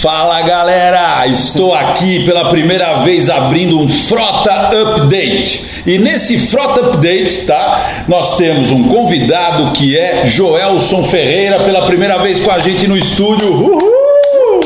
Fala 0.00 0.40
galera, 0.40 1.26
estou 1.26 1.74
aqui 1.74 2.24
pela 2.24 2.48
primeira 2.48 3.00
vez 3.00 3.28
abrindo 3.28 3.78
um 3.78 3.86
Frota 3.86 4.70
Update. 4.72 5.66
E 5.86 5.98
nesse 5.98 6.38
Frota 6.38 6.80
Update, 6.86 7.42
tá? 7.42 8.04
Nós 8.08 8.38
temos 8.38 8.70
um 8.70 8.84
convidado 8.84 9.72
que 9.72 9.98
é 9.98 10.26
Joelson 10.26 11.04
Ferreira, 11.04 11.64
pela 11.64 11.84
primeira 11.84 12.16
vez 12.16 12.40
com 12.40 12.50
a 12.50 12.58
gente 12.58 12.88
no 12.88 12.96
estúdio. 12.96 13.52
Uhul! 13.52 14.60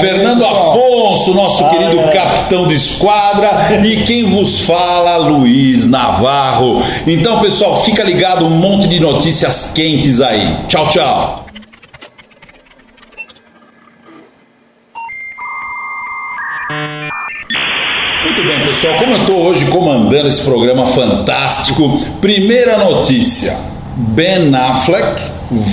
Fernando 0.00 0.44
Afonso, 0.44 1.34
nosso 1.34 1.70
querido 1.70 2.10
capitão 2.12 2.66
de 2.66 2.74
esquadra, 2.74 3.68
e 3.84 4.02
quem 4.02 4.24
vos 4.24 4.62
fala, 4.62 5.18
Luiz 5.18 5.86
Navarro. 5.86 6.82
Então, 7.06 7.38
pessoal, 7.38 7.84
fica 7.84 8.02
ligado, 8.02 8.44
um 8.44 8.50
monte 8.50 8.88
de 8.88 8.98
notícias 8.98 9.70
quentes 9.72 10.20
aí. 10.20 10.56
Tchau, 10.66 10.88
tchau. 10.88 11.49
Pessoal. 18.80 18.98
Como 18.98 19.12
eu 19.12 19.20
estou 19.20 19.42
hoje 19.42 19.64
comandando 19.66 20.28
esse 20.28 20.40
programa 20.40 20.86
fantástico, 20.86 22.00
primeira 22.20 22.78
notícia: 22.78 23.54
Ben 23.94 24.54
Affleck 24.54 25.22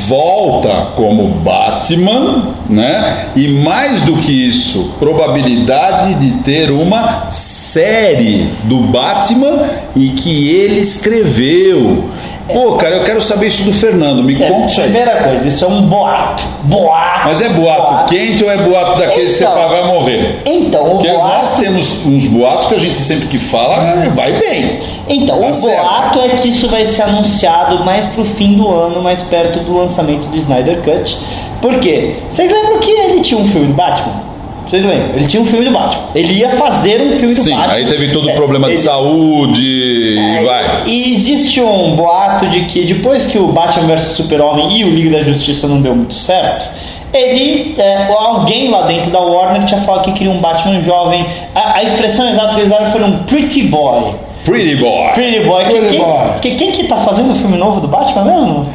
volta 0.07 0.87
como 0.95 1.27
Batman, 1.27 2.55
né? 2.69 3.29
E 3.35 3.47
mais 3.47 4.01
do 4.01 4.17
que 4.17 4.31
isso, 4.31 4.93
probabilidade 4.99 6.15
de 6.15 6.43
ter 6.43 6.71
uma 6.71 7.31
série 7.31 8.49
do 8.63 8.79
Batman 8.79 9.69
e 9.95 10.09
que 10.09 10.49
ele 10.49 10.79
escreveu. 10.79 12.09
Pô, 12.53 12.73
cara, 12.73 12.95
eu 12.95 13.03
quero 13.03 13.21
saber 13.21 13.47
isso 13.47 13.63
do 13.63 13.73
Fernando. 13.73 14.23
Me 14.23 14.41
É, 14.41 14.47
conta 14.49 14.67
isso 14.67 14.79
aí. 14.81 14.83
primeira 14.91 15.23
coisa, 15.23 15.47
isso 15.47 15.65
é 15.65 15.67
um 15.67 15.81
boato. 15.83 16.43
Boato. 16.63 17.21
Mas 17.25 17.41
é 17.41 17.49
boato 17.49 18.05
quente 18.13 18.43
ou 18.43 18.49
é 18.51 18.57
boato 18.57 18.97
daquele 18.99 19.25
que 19.25 19.31
você 19.31 19.43
Então. 19.43 19.55
fala 19.55 19.67
vai 19.81 19.83
morrer? 19.93 20.41
Então, 20.45 20.83
o 20.85 20.89
Porque 20.91 21.07
nós 21.11 21.49
boato. 21.51 21.61
temos 21.61 22.05
uns 22.05 22.25
boatos 22.27 22.67
que 22.67 22.75
a 22.75 22.79
gente 22.79 22.97
sempre 22.99 23.27
que 23.27 23.37
fala 23.39 23.75
é, 24.03 24.09
vai 24.09 24.33
bem. 24.33 24.79
Então, 25.09 25.39
Tá 25.41 25.47
o 25.47 25.53
certo. 25.53 25.81
boato 25.81 26.19
é 26.21 26.29
que 26.29 26.49
isso 26.49 26.67
vai 26.69 26.85
ser 26.85 27.03
anunciado 27.03 27.83
mais 27.83 28.05
pro 28.05 28.23
fim 28.25 28.53
do 28.55 28.69
ano, 28.69 29.01
mais 29.01 29.21
perto 29.21 29.59
do 29.59 29.77
lançamento 29.77 30.27
do 30.27 30.37
Snyder 30.37 30.81
Cut. 30.81 31.17
Por 31.61 31.79
quê? 31.79 32.15
Vocês 32.29 32.51
lembram 32.51 32.79
que 32.79 32.91
ele 32.91 33.21
tinha 33.21 33.39
um 33.39 33.47
filme 33.47 33.67
do 33.67 33.73
Batman? 33.73 34.21
Vocês 34.67 34.83
lembram? 34.83 35.15
Ele 35.15 35.25
tinha 35.25 35.41
um 35.41 35.45
filme 35.45 35.65
do 35.65 35.71
Batman. 35.71 36.03
Ele 36.13 36.33
ia 36.33 36.49
fazer 36.49 37.01
um 37.01 37.17
filme 37.17 37.33
do 37.35 37.41
Sim, 37.41 37.55
Batman. 37.55 37.73
aí 37.73 37.85
teve 37.85 38.11
todo 38.11 38.25
o 38.27 38.29
É, 38.29 38.33
problema 38.33 38.67
de 38.67 38.73
ele- 38.73 38.81
saúde 38.81 39.61
e 39.63 40.17
É, 40.19 40.43
vai. 40.43 40.83
E 40.85 41.13
existe 41.13 41.61
um 41.61 41.95
boato 41.95 42.45
de 42.47 42.61
que 42.65 42.83
depois 42.85 43.27
que 43.27 43.37
o 43.37 43.47
Batman 43.47 43.87
vs 43.87 44.01
Super-Homem 44.15 44.77
e 44.77 44.83
o 44.83 44.89
Liga 44.89 45.17
da 45.17 45.23
Justiça 45.23 45.67
não 45.67 45.81
deu 45.81 45.95
muito 45.95 46.15
certo, 46.15 46.65
ele, 47.13 47.75
é, 47.77 48.07
alguém 48.13 48.69
lá 48.69 48.81
dentro 48.83 49.09
da 49.09 49.19
Warner 49.21 49.63
tinha 49.63 49.79
falado 49.81 50.03
que 50.03 50.11
queria 50.11 50.31
um 50.31 50.39
Batman 50.39 50.81
jovem. 50.81 51.25
A, 51.55 51.77
a 51.77 51.83
expressão 51.83 52.27
exata 52.29 52.49
que 52.55 52.59
eles 52.61 52.71
usaram 52.71 52.91
foi 52.91 53.03
um 53.03 53.19
pretty 53.23 53.63
boy. 53.63 54.13
Pretty 54.43 54.75
Boy. 54.77 55.09
Pretty 55.13 55.39
boy. 55.41 55.65
Que- 55.65 55.71
Pretty 55.71 55.87
quem, 55.89 55.99
boy. 55.99 56.17
que- 56.41 56.51
quem 56.55 56.71
que 56.71 56.83
tá 56.85 56.95
fazendo 56.97 57.31
o 57.33 57.35
filme 57.35 57.57
novo 57.57 57.81
do 57.81 57.87
Batman 57.89 58.23
mesmo? 58.23 58.69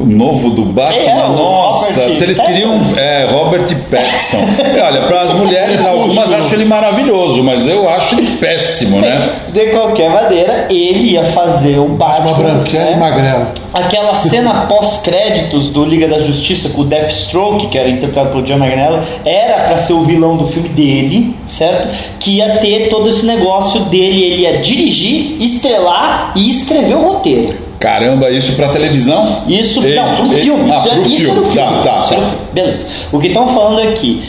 O 0.00 0.06
novo 0.06 0.50
do 0.50 0.62
Batman, 0.62 1.00
É, 1.00 1.28
nossa, 1.28 2.00
Robert 2.02 2.16
se 2.16 2.22
eles 2.22 2.40
queriam. 2.40 2.80
É, 2.96 3.26
Robert 3.30 3.66
Pattinson. 3.90 4.38
Olha, 4.80 5.02
para 5.02 5.22
as 5.22 5.32
mulheres, 5.32 5.84
algumas 5.86 6.32
acham 6.32 6.52
ele 6.52 6.66
maravilhoso, 6.66 7.42
mas 7.42 7.66
eu 7.66 7.88
acho 7.88 8.14
ele 8.14 8.36
péssimo, 8.36 9.00
né? 9.00 9.32
De 9.52 9.66
qualquer 9.66 10.08
maneira, 10.08 10.66
ele 10.70 11.12
ia 11.12 11.24
fazer 11.24 11.78
o 11.78 11.88
Batman. 11.88 12.28
Uma 12.30 12.38
branquela 12.38 12.84
né? 12.84 12.92
e 12.92 12.96
magrelo. 12.96 13.46
Aquela 13.74 14.14
cena 14.16 14.66
pós-créditos 14.66 15.70
do 15.70 15.84
Liga 15.84 16.06
da 16.06 16.20
Justiça 16.20 16.68
com 16.68 16.82
o 16.82 16.84
Deathstroke, 16.84 17.66
que 17.66 17.76
era 17.76 17.88
interpretado 17.88 18.30
pelo 18.30 18.42
John 18.44 18.58
Magnello, 18.58 19.02
era 19.24 19.64
pra 19.66 19.76
ser 19.76 19.94
o 19.94 20.02
vilão 20.02 20.36
do 20.36 20.46
filme 20.46 20.68
dele, 20.68 21.34
certo? 21.48 21.92
Que 22.20 22.36
ia 22.36 22.58
ter 22.58 22.88
todo 22.88 23.08
esse 23.08 23.26
negócio 23.26 23.80
dele, 23.86 24.22
ele 24.22 24.42
ia 24.42 24.58
dirigir, 24.58 25.42
estrelar 25.42 26.32
e 26.36 26.48
escrever 26.48 26.94
o 26.94 27.02
roteiro. 27.02 27.67
Caramba, 27.78 28.30
isso 28.30 28.52
pra 28.52 28.68
televisão? 28.68 29.42
Isso, 29.46 29.84
Ele- 29.84 29.94
não, 29.94 30.14
pro 30.16 30.26
ele- 30.32 30.40
filme. 30.42 30.70
Ah, 30.72 30.78
isso, 30.78 30.88
é- 30.88 30.90
pro 30.94 31.02
isso 31.06 31.16
filme. 31.16 31.30
é 31.30 31.42
do 31.42 31.50
filme. 31.50 31.54
Tá, 31.56 31.82
tá, 31.82 31.98
isso 32.00 32.14
é 32.14 32.16
tá. 32.16 32.22
filme. 32.22 32.38
Beleza. 32.52 32.86
O 33.12 33.18
que 33.20 33.26
estão 33.28 33.46
falando 33.48 33.80
aqui, 33.88 34.22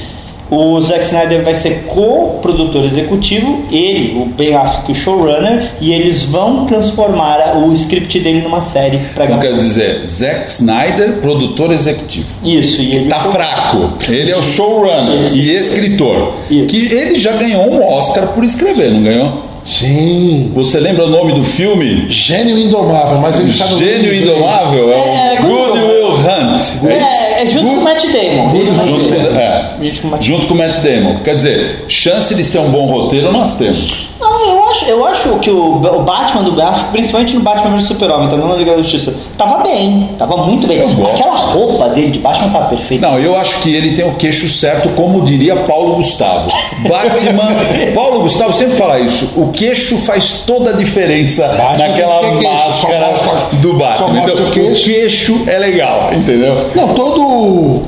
o 0.51 0.79
Zack 0.81 1.03
Snyder 1.05 1.43
vai 1.43 1.53
ser 1.53 1.85
co-produtor 1.87 2.83
executivo, 2.85 3.63
ele, 3.71 4.19
o 4.19 4.25
Ben 4.25 4.55
Affleck, 4.55 4.91
o 4.91 4.95
showrunner, 4.95 5.63
e 5.81 5.91
eles 5.93 6.23
vão 6.23 6.65
transformar 6.65 7.57
o 7.57 7.71
script 7.73 8.19
dele 8.19 8.41
numa 8.41 8.61
série 8.61 8.97
pra 9.15 9.25
gravar. 9.25 9.41
quer 9.41 9.53
dizer, 9.57 10.03
Zack 10.07 10.49
Snyder, 10.49 11.13
produtor 11.21 11.71
executivo. 11.71 12.27
Isso, 12.43 12.81
e 12.81 12.95
ele 12.95 13.09
Tá 13.09 13.19
fraco. 13.19 13.93
Ele 14.11 14.31
é 14.31 14.37
o 14.37 14.43
showrunner 14.43 15.23
Isso. 15.25 15.37
e 15.37 15.51
escritor. 15.55 16.33
Isso. 16.49 16.65
Que 16.65 16.93
ele 16.93 17.19
já 17.19 17.31
ganhou 17.33 17.71
um 17.71 17.83
Oscar 17.93 18.27
por 18.29 18.43
escrever, 18.43 18.91
não 18.91 19.03
ganhou? 19.03 19.49
Sim. 19.69 20.51
Você 20.55 20.79
lembra 20.79 21.05
o 21.05 21.09
nome 21.09 21.33
do 21.33 21.43
filme? 21.43 22.09
Gênio 22.09 22.57
indomável, 22.57 23.19
mas 23.19 23.39
ele 23.39 23.49
está 23.49 23.67
no 23.67 23.77
Gênio. 23.77 24.13
Indomável? 24.13 24.91
É, 24.91 25.35
É, 25.35 25.39
o 25.39 25.43
Good 25.45 25.69
como- 25.79 25.87
Will 25.87 26.11
Hunt. 26.13 26.85
É? 26.89 26.93
É, 26.93 27.43
é 27.43 27.45
junto 27.45 27.67
com 27.67 27.73
o 27.75 27.83
Matt 27.83 28.03
Damon. 28.05 28.49
Vai 28.49 28.87
Junto 28.87 29.09
com, 29.09 29.39
é, 29.39 29.71
Junto 29.81 30.01
com 30.01 30.07
o 30.07 30.11
Matt 30.11 30.23
junto 30.23 30.47
com 30.47 30.53
o 30.53 30.57
Matt 30.57 30.81
Damon. 30.83 31.17
Quer 31.23 31.35
dizer, 31.35 31.85
chance 31.87 32.33
de 32.33 32.43
ser 32.43 32.59
um 32.59 32.69
bom 32.71 32.87
roteiro 32.87 33.31
nós 33.31 33.55
temos. 33.57 34.09
Não, 34.19 34.49
eu 34.49 34.58
acho, 34.81 34.89
eu 34.89 35.05
acho 35.07 35.39
que 35.39 35.49
o, 35.49 35.75
o 35.77 36.03
Batman 36.03 36.43
do 36.43 36.51
Garfield, 36.53 36.91
principalmente 36.91 37.35
no 37.35 37.41
Batman 37.41 37.71
vs 37.75 37.87
Super-Homem, 37.87 38.29
tá 38.29 38.35
na 38.37 38.55
Liga 38.55 38.71
da 38.71 38.77
Justiça, 38.77 39.13
tava 39.37 39.63
bem, 39.63 40.09
tava 40.17 40.37
muito 40.37 40.67
bem. 40.67 40.79
Aquela 40.81 41.35
roupa 41.35 41.89
dele 41.89 42.11
de 42.11 42.19
Batman 42.19 42.49
tava 42.49 42.65
perfeita. 42.65 43.07
Não, 43.09 43.19
eu 43.19 43.35
acho 43.35 43.59
que 43.59 43.73
ele 43.73 43.93
tem 43.95 44.05
o 44.05 44.15
queixo 44.15 44.47
certo, 44.49 44.89
como 44.89 45.21
diria 45.21 45.55
Paulo 45.55 45.95
Gustavo. 45.95 46.47
Batman. 46.87 47.49
Paulo 47.93 48.21
Gustavo 48.21 48.53
sempre 48.53 48.75
fala 48.75 48.99
isso. 48.99 49.29
O 49.35 49.51
queixo 49.51 49.97
faz 49.97 50.43
toda 50.45 50.71
a 50.71 50.73
diferença 50.73 51.47
Batman 51.47 51.87
naquela 51.87 52.19
que 52.21 52.43
só 52.43 52.51
máscara 52.53 53.07
mostra- 53.11 53.57
do 53.59 53.73
Batman. 53.73 54.19
Então, 54.23 54.35
o 54.45 54.47
o 54.47 54.51
queixo. 54.51 54.83
queixo 54.85 55.41
é 55.47 55.57
legal, 55.59 56.09
entendeu? 56.13 56.69
Não, 56.75 56.89
todo 56.93 57.81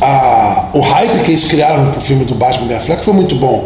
a- 0.00 0.68
o 0.74 0.80
hype 0.80 1.22
que 1.24 1.30
eles 1.30 1.44
criaram 1.44 1.90
pro 1.92 2.00
filme 2.00 2.24
do 2.24 2.34
Batman 2.34 2.66
Ben 2.66 2.76
Affleck 2.76 3.04
foi 3.04 3.14
muito 3.14 3.34
bom. 3.34 3.64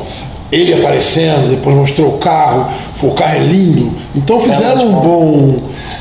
Ele 0.51 0.73
aparecendo, 0.75 1.51
depois 1.51 1.77
mostrou 1.77 2.09
o 2.15 2.19
carro, 2.19 2.69
foi- 2.95 3.11
o 3.11 3.13
carro 3.13 3.37
é 3.37 3.41
lindo. 3.41 3.93
Então 4.17 4.39
fizeram 4.41 4.87
um 4.87 4.93
bom 4.95 5.59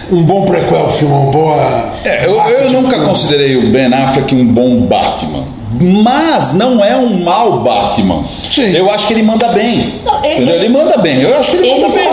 um 0.09 0.23
bom 0.23 0.45
prequel 0.45 0.89
filme, 0.89 1.13
uma 1.13 1.31
boa. 1.31 1.91
É, 2.05 2.25
eu, 2.25 2.39
eu 2.39 2.71
nunca 2.71 2.91
filme. 2.91 3.05
considerei 3.07 3.57
o 3.57 3.69
Ben 3.71 3.93
Affleck 3.93 4.33
um 4.33 4.45
bom 4.45 4.79
Batman. 4.81 5.43
Mas 5.79 6.53
não 6.53 6.83
é 6.83 6.95
um 6.95 7.23
mau 7.25 7.59
Batman. 7.59 8.23
Sim. 8.49 8.71
Eu 8.73 8.89
acho 8.89 9.05
que 9.05 9.13
ele 9.13 9.21
manda 9.23 9.49
bem. 9.49 9.95
Não, 10.05 10.23
ele- 10.23 10.49
ele 10.49 10.69
manda 10.69 10.97
bem. 10.97 11.21
Eu 11.21 11.37
acho 11.37 11.51
que 11.51 11.57
ele, 11.57 11.67
Ele 11.67 11.81
manda 11.81 11.93
bem. 11.93 12.07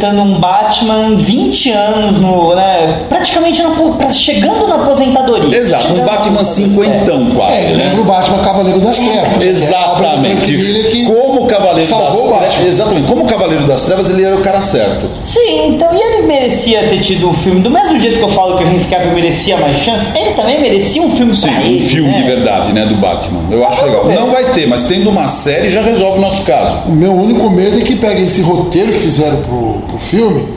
Interpretando 0.00 0.22
um 0.22 0.40
Batman 0.40 1.16
20 1.16 1.70
anos 1.70 2.20
no. 2.20 2.54
Né, 2.54 3.02
praticamente 3.08 3.62
na, 3.62 4.12
chegando 4.12 4.66
na 4.66 4.76
aposentadoria. 4.76 5.56
Exato, 5.56 5.92
um 5.92 6.04
Batman 6.04 6.44
cinquentão 6.44 7.30
quase. 7.32 7.52
É, 7.52 7.60
né? 7.60 7.84
lembra 7.84 8.00
o 8.00 8.04
Batman 8.04 8.38
Cavaleiro 8.38 8.80
das 8.80 8.98
Trevas. 8.98 9.42
é 9.42 9.48
Exatamente. 9.48 10.56
Que 10.90 11.04
Como 11.04 11.46
Cavaleiro 11.46 11.88
salvou 11.88 12.30
das. 12.30 12.54
Trevas. 12.54 12.72
Exatamente. 12.72 13.06
Como 13.06 13.26
Cavaleiro 13.26 13.66
das 13.66 13.82
Trevas, 13.82 14.08
ele 14.08 14.24
era 14.24 14.36
o 14.36 14.40
cara 14.40 14.60
certo. 14.62 15.06
Sim, 15.24 15.68
então, 15.68 15.88
e 15.92 16.00
ele 16.00 16.26
merecia 16.26 16.84
ter 16.84 17.00
tido 17.00 17.28
um 17.28 17.34
filme, 17.34 17.60
do 17.60 17.70
mesmo 17.70 17.98
jeito 17.98 18.18
que 18.18 18.24
eu 18.24 18.28
falo 18.28 18.56
que 18.56 18.64
o 18.64 18.66
Henry 18.66 18.84
Cavill 18.84 19.12
merecia 19.12 19.56
mais 19.56 19.76
chance, 19.76 20.16
ele 20.16 20.34
também 20.34 20.60
merecia 20.60 21.02
um 21.02 21.10
filme 21.10 21.36
Sim, 21.36 21.48
pra 21.48 21.60
um 21.60 21.66
ele. 21.66 21.80
filme 21.80 22.10
né? 22.10 22.22
de 22.22 22.24
verdade, 22.24 22.72
né, 22.72 22.86
do 22.86 22.94
Batman. 22.94 23.42
Eu 23.50 23.66
acho 23.66 23.84
legal. 23.84 24.04
ver. 24.04 24.14
Não 24.14 24.30
vai 24.30 24.44
ter, 24.52 24.66
mas 24.66 24.84
tendo 24.84 25.10
uma 25.10 25.28
série 25.28 25.70
já 25.70 25.82
resolve 25.82 26.18
o 26.18 26.20
nosso 26.20 26.42
caso. 26.42 26.88
O 26.88 26.92
meu 26.92 27.12
único 27.12 27.50
medo 27.50 27.78
é 27.78 27.82
que 27.82 27.96
peguem 27.96 28.24
esse 28.24 28.40
roteiro 28.40 28.92
que 28.92 29.00
fizeram 29.00 29.36
pro 29.42 29.80
filme 30.00 30.48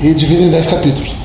e 0.00 0.14
dividem 0.14 0.46
em 0.46 0.50
10 0.50 0.66
capítulos. 0.66 1.22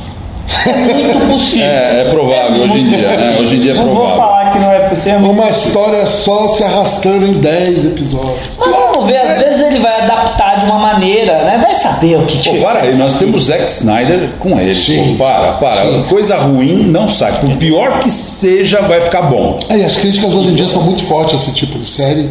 É 0.66 0.74
muito 0.74 1.28
possível. 1.34 1.66
É, 1.66 2.02
é 2.02 2.10
provável 2.10 2.64
hoje 2.64 2.80
em 2.80 2.88
dia, 2.88 2.98
né? 3.10 3.38
Hoje 3.40 3.56
em 3.58 3.60
dia 3.62 3.72
é 3.72 3.76
Não 3.76 3.86
vou 3.86 3.96
provável. 3.96 4.18
falar 4.18 4.52
que 4.52 4.60
não 4.60 4.72
é 4.72 4.80
possível. 4.80 5.20
Uma 5.30 5.50
história 5.50 6.06
só 6.06 6.48
se 6.48 6.64
arrastando 6.64 7.26
em 7.26 7.32
10 7.32 7.86
episódios. 7.86 8.50
Mas 8.58 8.70
vamos 8.70 9.06
ver, 9.08 9.18
às 9.18 9.40
vezes 9.40 9.62
ele 9.62 9.80
vai 9.80 10.02
adaptar 10.02 10.60
de 10.60 10.66
uma 10.66 10.80
maneira, 10.80 11.44
né? 11.44 11.60
Vai 11.62 11.74
saber 11.76 12.18
o 12.18 12.26
que 12.26 12.38
que 12.38 12.62
para 12.62 12.80
aí, 12.80 12.96
nós 12.96 13.16
temos 13.16 13.46
Zack 13.46 13.66
Snyder 13.70 14.30
com 14.40 14.58
ele. 14.60 14.74
Sim. 14.76 15.16
Pô, 15.18 15.26
para, 15.26 15.52
para. 15.54 15.82
Sim. 15.82 16.04
Coisa 16.10 16.38
ruim 16.38 16.84
não 16.86 17.08
sai. 17.08 17.34
Por 17.34 17.56
pior 17.58 18.00
que 18.00 18.10
seja, 18.10 18.82
vai 18.82 19.02
ficar 19.02 19.24
bom. 19.24 19.60
É, 19.70 19.78
e 19.78 19.84
as 19.84 19.96
críticas 19.98 20.34
hoje 20.34 20.50
em 20.50 20.54
dia 20.56 20.68
são 20.68 20.82
muito 20.82 21.04
fortes 21.04 21.34
a 21.34 21.38
esse 21.38 21.54
tipo 21.54 21.78
de 21.78 21.86
série. 21.86 22.30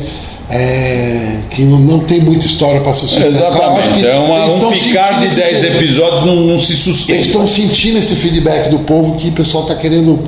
É, 0.51 1.39
que 1.51 1.63
não, 1.63 1.79
não 1.79 1.99
tem 2.01 2.21
muita 2.21 2.47
história 2.47 2.81
para 2.81 2.93
se 2.93 3.01
sustentar. 3.01 3.29
Exatamente. 3.29 4.07
É 4.07 4.15
uma, 4.17 4.41
eles 4.41 4.53
um 4.55 4.71
picar 4.71 5.21
de 5.21 5.29
sentindo 5.29 5.41
10 5.43 5.57
esse- 5.65 5.67
episódios 5.77 6.25
não, 6.27 6.37
não 6.37 6.59
se 6.59 6.73
Eles 6.73 6.85
sustenta. 6.85 7.21
estão 7.21 7.47
sentindo 7.47 7.99
esse 7.99 8.15
feedback 8.17 8.69
do 8.71 8.81
povo 8.81 9.17
que 9.17 9.29
o 9.29 9.33
pessoal 9.33 9.65
está 9.65 9.75
querendo 9.75 10.19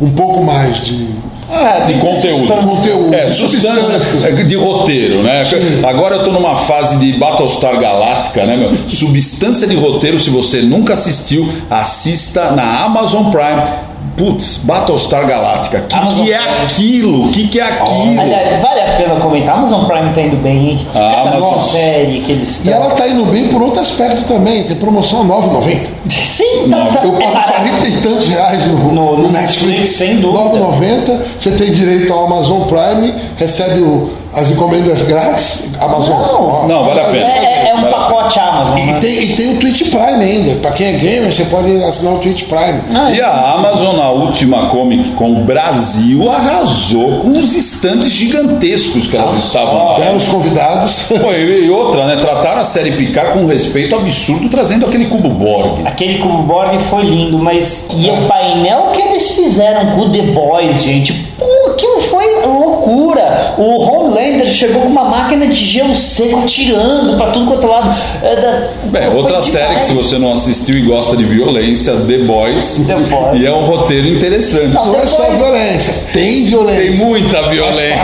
um 0.00 0.10
pouco 0.10 0.42
mais 0.42 0.80
de. 0.84 1.08
É, 1.52 1.84
De 1.86 1.94
conteúdo. 1.94 2.46
Conteúdo, 2.46 3.12
É, 3.12 3.28
substância 3.28 3.98
substância. 4.00 4.44
de 4.44 4.54
roteiro, 4.54 5.20
né? 5.22 5.44
Sim. 5.44 5.56
Agora 5.84 6.16
eu 6.16 6.24
tô 6.24 6.30
numa 6.30 6.54
fase 6.54 6.96
de 6.98 7.12
Battlestar 7.18 7.76
Galáctica, 7.80 8.46
né, 8.46 8.56
meu? 8.56 8.88
Substância 8.88 9.66
de 9.66 9.74
roteiro, 9.74 10.16
se 10.20 10.30
você 10.30 10.62
nunca 10.62 10.92
assistiu, 10.92 11.48
assista 11.68 12.52
na 12.52 12.84
Amazon 12.84 13.30
Prime. 13.32 13.89
Putz, 14.16 14.58
Battlestar 14.64 15.26
Galáctica. 15.26 15.78
O 15.78 16.08
que, 16.08 16.22
que 16.24 16.32
é 16.32 16.36
aquilo? 16.62 17.26
O 17.26 17.30
que, 17.30 17.48
que 17.48 17.58
é 17.58 17.62
aquilo? 17.62 18.20
Aliás, 18.20 18.60
vale 18.62 18.80
a 18.82 18.96
pena 18.96 19.16
comentar, 19.16 19.54
a 19.54 19.58
Amazon 19.58 19.84
Prime 19.86 20.12
tá 20.12 20.20
indo 20.20 20.36
bem, 20.36 20.70
hein? 20.70 20.86
Ah, 20.94 21.22
Cada 21.32 21.40
série 21.60 22.20
que 22.20 22.32
eles 22.32 22.48
E 22.48 22.68
estão. 22.68 22.82
ela 22.82 22.94
tá 22.94 23.08
indo 23.08 23.24
bem 23.26 23.48
por 23.48 23.62
outro 23.62 23.80
aspecto 23.80 24.24
também. 24.24 24.64
Tem 24.64 24.76
promoção 24.76 25.26
9,90. 25.26 25.86
Sim, 26.10 26.68
tá, 26.70 26.86
tá, 26.86 27.04
Eu 27.06 27.16
é 27.16 27.20
pago 27.20 27.32
barato. 27.34 27.52
40 27.60 27.88
e 27.88 27.92
tantos 28.02 28.28
reais 28.28 28.66
no, 28.66 28.92
No- 28.92 29.16
no 29.16 29.30
Netflix. 29.30 29.66
Netflix, 29.66 29.90
sem 29.90 30.16
dúvida. 30.16 30.44
9,90. 30.60 31.20
Você 31.38 31.50
tem 31.52 31.70
direito 31.70 32.12
ao 32.12 32.26
Amazon 32.26 32.62
Prime, 32.62 33.14
recebe 33.38 33.80
o- 33.80 34.10
as 34.34 34.50
encomendas 34.50 35.02
grátis. 35.02 35.64
Amazon. 35.80 36.16
Não. 36.20 36.46
ó, 36.46 36.66
Não, 36.66 36.84
vale 36.84 37.00
a 37.00 37.04
pena. 37.04 37.26
É, 37.26 37.68
é 37.68 37.69
Vai. 37.69 37.69
Pacote 38.34 38.38
Amazon, 38.40 38.78
E 38.78 38.86
né? 38.86 38.98
tem, 39.00 39.22
e 39.24 39.36
tem 39.36 39.56
o 39.56 39.58
Twitch 39.58 39.82
Prime 39.90 40.24
ainda. 40.24 40.54
Pra 40.60 40.72
quem 40.72 40.86
é 40.88 40.92
gamer, 40.92 41.32
você 41.32 41.44
pode 41.44 41.82
assinar 41.84 42.14
o 42.14 42.18
Twitch 42.18 42.44
Prime. 42.44 42.80
Ah, 42.94 43.10
E 43.12 43.20
a 43.20 43.52
Amazon, 43.54 43.96
na 43.96 44.10
última 44.10 44.68
Comic 44.68 45.10
Con 45.10 45.42
Brasil, 45.44 46.30
arrasou 46.30 47.20
com 47.20 47.30
os 47.38 47.54
estantes 47.54 48.10
gigantescos 48.12 49.06
que 49.06 49.16
elas 49.16 49.36
estavam. 49.36 49.96
Belos 49.96 50.26
convidados. 50.28 51.04
Pô, 51.08 51.30
e 51.32 51.60
e 51.66 51.70
outra, 51.70 52.06
né? 52.06 52.16
Trataram 52.16 52.60
a 52.62 52.64
série 52.64 52.92
Picard 52.92 53.32
com 53.32 53.40
um 53.40 53.46
respeito 53.46 53.94
absurdo, 53.94 54.48
trazendo 54.48 54.86
aquele 54.86 55.06
cubo 55.06 55.28
Borg. 55.28 55.82
Aquele 55.84 56.18
cubo 56.18 56.42
Borg 56.42 56.78
foi 56.88 57.02
lindo, 57.02 57.38
mas. 57.38 57.88
E 57.94 58.08
o 58.10 58.26
painel 58.26 58.90
que 58.92 59.00
eles 59.02 59.30
fizeram 59.32 59.92
com 59.92 60.00
o 60.02 60.10
The 60.10 60.22
Boys, 60.22 60.82
gente. 60.82 61.12
Pô, 61.38 61.70
aquilo 61.70 62.00
foi 62.02 62.29
loucura. 63.14 63.54
O 63.58 63.82
Homelander 63.82 64.46
chegou 64.46 64.82
com 64.82 64.88
uma 64.88 65.04
máquina 65.04 65.46
de 65.46 65.54
gelo 65.54 65.94
seco 65.94 66.42
tirando 66.46 67.16
pra 67.16 67.30
tudo 67.30 67.46
quanto 67.46 67.66
é 67.66 67.70
lado. 67.70 67.96
É, 68.22 68.36
da- 68.36 68.68
Bem, 68.84 69.08
outra 69.14 69.40
demais. 69.40 69.52
série 69.52 69.74
que 69.76 69.86
se 69.86 69.92
você 69.92 70.18
não 70.18 70.32
assistiu 70.32 70.76
e 70.78 70.82
gosta 70.82 71.16
de 71.16 71.24
violência, 71.24 71.94
The 71.94 72.18
Boys. 72.18 72.82
The 72.86 72.94
Boys. 72.96 73.40
E 73.40 73.46
é 73.46 73.52
um 73.52 73.64
roteiro 73.64 74.08
interessante. 74.08 74.68
Não, 74.68 74.86
Não 74.86 74.96
é 75.00 75.06
só 75.06 75.30
violência, 75.30 75.94
tem 76.12 76.44
violência. 76.44 76.82
Tem 76.82 76.94
muita 76.96 77.42
violência. 77.48 77.96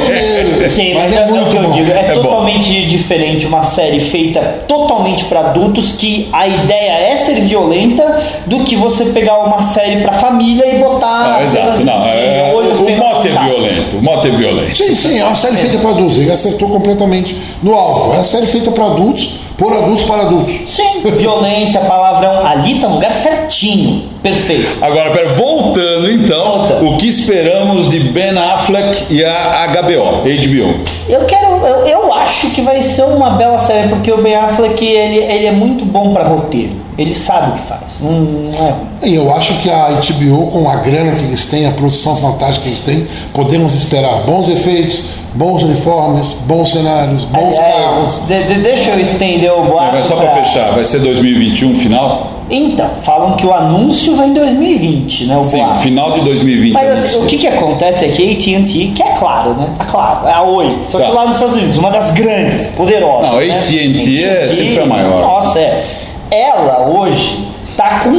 roteiro. 0.00 0.70
Sim, 0.70 0.94
mas 0.94 1.02
mas 1.02 1.16
é 1.16 1.18
é, 1.22 1.26
o 1.26 1.30
muito 1.30 1.50
que 1.50 1.56
eu 1.56 1.62
bom. 1.62 1.70
digo. 1.70 1.90
É, 1.90 2.06
É 2.06 2.14
bom. 2.14 2.22
totalmente 2.22 2.86
diferente 2.86 3.46
uma 3.46 3.62
série 3.62 4.00
feita 4.00 4.40
totalmente 4.68 5.24
pra 5.24 5.40
adultos, 5.40 5.92
que 5.92 6.28
a 6.32 6.46
ideia 6.46 6.92
é 7.10 7.16
ser 7.16 7.40
violenta, 7.40 8.20
do 8.46 8.60
que 8.60 8.76
você 8.76 9.06
pegar 9.06 9.38
uma 9.40 9.60
série 9.62 10.00
pra 10.02 10.12
família 10.12 10.64
e 10.74 10.78
botar 10.78 11.36
Ah, 11.38 11.42
exato, 11.42 11.84
não. 11.84 12.04
É, 12.06 12.52
olhos 12.54 12.80
o 12.80 12.90
mote 12.90 13.28
é 13.28 13.32
violento. 13.32 13.96
O 13.96 14.02
mote 14.02 14.28
é 14.28 14.30
violento. 14.30 14.61
Sim, 14.72 14.94
sim, 14.94 15.18
é 15.18 15.24
uma 15.24 15.34
série 15.34 15.56
feita 15.56 15.78
para 15.78 15.90
adultos. 15.90 16.18
Ele 16.18 16.30
acertou 16.30 16.68
completamente 16.68 17.36
no 17.62 17.74
alvo. 17.74 18.12
É 18.12 18.16
uma 18.16 18.22
série 18.22 18.46
feita 18.46 18.70
para 18.70 18.86
adultos, 18.86 19.40
por 19.62 19.72
adultos 19.72 20.02
para 20.02 20.22
adultos. 20.22 20.54
Sim, 20.66 21.00
violência, 21.16 21.78
palavrão, 21.82 22.44
ali 22.44 22.80
tá 22.80 22.88
no 22.88 22.96
lugar 22.96 23.12
certinho, 23.12 24.02
perfeito. 24.20 24.84
Agora, 24.84 25.12
pera, 25.12 25.34
voltando 25.34 26.10
então, 26.10 26.66
Volta. 26.66 26.84
o 26.84 26.96
que 26.96 27.08
esperamos 27.08 27.88
de 27.88 28.00
Ben 28.00 28.36
Affleck 28.36 29.06
e 29.08 29.24
a 29.24 29.68
HBO, 29.68 30.22
HBO? 30.24 30.80
Eu 31.08 31.24
quero, 31.26 31.64
eu, 31.64 31.86
eu 31.86 32.12
acho 32.12 32.50
que 32.50 32.60
vai 32.60 32.82
ser 32.82 33.04
uma 33.04 33.30
bela 33.30 33.56
série, 33.56 33.86
porque 33.86 34.10
o 34.10 34.20
Ben 34.20 34.34
Affleck, 34.34 34.84
ele, 34.84 35.18
ele 35.18 35.46
é 35.46 35.52
muito 35.52 35.84
bom 35.84 36.12
pra 36.12 36.24
roteiro, 36.24 36.72
ele 36.98 37.14
sabe 37.14 37.52
o 37.52 37.54
que 37.54 37.62
faz, 37.62 38.00
não, 38.00 38.10
não 38.10 38.66
é 38.66 38.70
ruim. 38.72 38.86
E 39.04 39.14
eu 39.14 39.32
acho 39.32 39.54
que 39.60 39.70
a 39.70 39.90
HBO, 39.90 40.48
com 40.48 40.68
a 40.68 40.76
grana 40.76 41.14
que 41.14 41.22
eles 41.22 41.44
têm, 41.44 41.68
a 41.68 41.70
produção 41.70 42.16
fantástica 42.16 42.64
que 42.64 42.68
eles 42.68 42.80
têm, 42.80 43.06
podemos 43.32 43.74
esperar 43.74 44.22
bons 44.24 44.48
efeitos, 44.48 45.21
bons 45.34 45.62
uniformes, 45.62 46.34
bons 46.46 46.70
cenários, 46.70 47.24
bons 47.24 47.58
Aliás, 47.58 47.74
carros. 47.84 48.22
de- 48.28 48.42
de- 48.44 48.60
deixa 48.60 48.90
eu 48.90 49.00
estender 49.00 49.52
o 49.52 49.62
boato. 49.64 49.96
Mas 49.96 50.06
só 50.06 50.16
pra 50.16 50.30
fechar, 50.36 50.72
vai 50.72 50.84
ser 50.84 50.98
2021 51.00 51.74
final? 51.74 52.28
Então, 52.50 52.90
falam 53.00 53.32
que 53.34 53.46
o 53.46 53.52
anúncio 53.54 54.14
vai 54.14 54.26
em 54.28 54.34
2020, 54.34 55.24
né? 55.24 55.36
O 55.38 55.44
Sim, 55.44 55.58
boato. 55.58 55.80
final 55.80 56.12
de 56.12 56.20
2020. 56.20 56.72
Mas 56.74 56.90
assim, 57.04 57.18
o 57.22 57.26
que, 57.26 57.38
que 57.38 57.46
acontece 57.46 58.04
é 58.04 58.08
que 58.08 58.28
a 58.28 58.32
AT&T, 58.32 58.92
que 58.94 59.02
é 59.02 59.12
claro, 59.18 59.54
né? 59.54 59.68
Tá 59.78 59.84
claro, 59.86 60.28
é 60.28 60.32
a 60.32 60.42
Oi. 60.42 60.78
Só 60.84 60.98
que 60.98 61.04
Tá. 61.04 61.10
lá 61.10 61.24
nos 61.26 61.36
Estados 61.36 61.54
Unidos, 61.56 61.76
uma 61.76 61.90
das 61.90 62.10
grandes, 62.10 62.66
poderosas. 62.68 63.30
Não, 63.30 63.38
a 63.38 63.40
né? 63.40 63.54
AT&T 63.56 64.22
é- 64.24 64.48
sempre 64.54 64.74
foi 64.74 64.82
a 64.82 64.86
maior. 64.86 65.20
Nossa, 65.22 65.58
é. 65.58 65.84
Ela 66.30 66.88
hoje 66.90 67.46
tá 67.76 68.00
com 68.00 68.10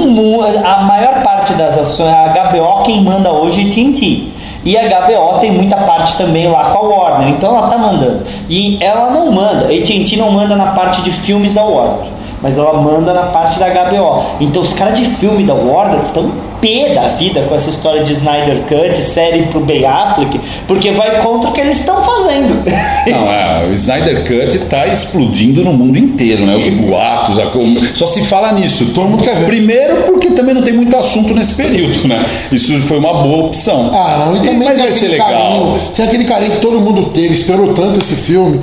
a 0.65 0.81
maior 0.83 1.21
parte 1.23 1.53
das 1.53 1.77
ações, 1.77 2.09
a 2.11 2.29
HBO 2.33 2.81
quem 2.83 3.01
manda 3.03 3.31
hoje 3.31 3.61
é 3.61 3.65
a 3.65 3.67
AT&T. 3.67 4.33
E 4.65 4.77
a 4.77 4.83
HBO 4.87 5.39
tem 5.39 5.51
muita 5.51 5.77
parte 5.77 6.17
também 6.17 6.47
lá 6.47 6.69
com 6.69 6.77
a 6.79 6.81
Warner, 6.81 7.29
então 7.29 7.57
ela 7.57 7.67
tá 7.67 7.77
mandando. 7.77 8.23
E 8.49 8.77
ela 8.81 9.09
não 9.09 9.31
manda, 9.31 9.65
a 9.65 9.69
AT&T 9.69 10.15
não 10.17 10.31
manda 10.31 10.55
na 10.55 10.67
parte 10.67 11.01
de 11.01 11.11
filmes 11.11 11.53
da 11.53 11.63
Warner, 11.63 12.07
mas 12.41 12.57
ela 12.57 12.73
manda 12.79 13.13
na 13.13 13.23
parte 13.23 13.59
da 13.59 13.67
HBO. 13.67 14.23
Então 14.39 14.61
os 14.61 14.73
caras 14.73 14.97
de 14.97 15.05
filme 15.05 15.43
da 15.43 15.53
Warner 15.53 16.05
estão 16.07 16.31
pé 16.63 16.93
da 16.95 17.09
vida 17.09 17.41
com 17.41 17.53
essa 17.53 17.69
história 17.69 18.03
de 18.03 18.13
Snyder 18.13 18.61
Cut, 18.61 18.97
série 19.03 19.43
pro 19.43 19.59
Ben 19.59 19.85
Affleck, 19.85 20.39
porque 20.65 20.91
vai 20.91 21.21
contra 21.21 21.49
o 21.49 21.53
que 21.53 21.59
eles 21.59 21.81
estão 21.81 22.01
fazendo. 22.01 22.63
Não, 23.05 23.29
é, 23.29 23.67
o 23.69 23.73
Snyder 23.73 24.23
Cut 24.23 24.57
tá 24.69 24.87
explodindo 24.87 25.61
no 25.61 25.73
mundo 25.73 25.97
inteiro, 25.97 26.45
né? 26.45 26.55
Os 26.55 26.69
boatos, 26.69 27.37
a 27.37 27.51
só 27.93 28.07
se 28.07 28.21
fala 28.23 28.53
nisso. 28.53 28.87
Todo 28.95 29.09
mundo 29.09 29.23
quer 29.23 29.35
ver. 29.35 29.45
Primeiro 29.45 30.03
porque 30.03 30.31
também 30.31 30.55
não 30.55 30.61
tem 30.61 30.73
muito 30.73 30.95
assunto 30.95 31.33
nesse 31.35 31.53
período, 31.53 32.07
né? 32.07 32.25
Isso 32.51 32.79
foi 32.81 32.97
uma 32.97 33.13
boa 33.13 33.47
opção. 33.47 33.91
Ah, 33.93 34.25
não, 34.25 34.37
e 34.37 34.39
também 34.39 34.69
Mas 34.69 34.77
tem 34.77 34.87
vai 34.87 34.91
ser 34.93 35.07
legal. 35.09 35.29
carinho, 35.29 35.79
tem 35.93 36.05
aquele 36.05 36.23
carinho 36.23 36.51
que 36.51 36.61
todo 36.61 36.79
mundo 36.79 37.09
teve, 37.09 37.33
esperou 37.33 37.73
tanto 37.73 37.99
esse 37.99 38.15
filme. 38.15 38.61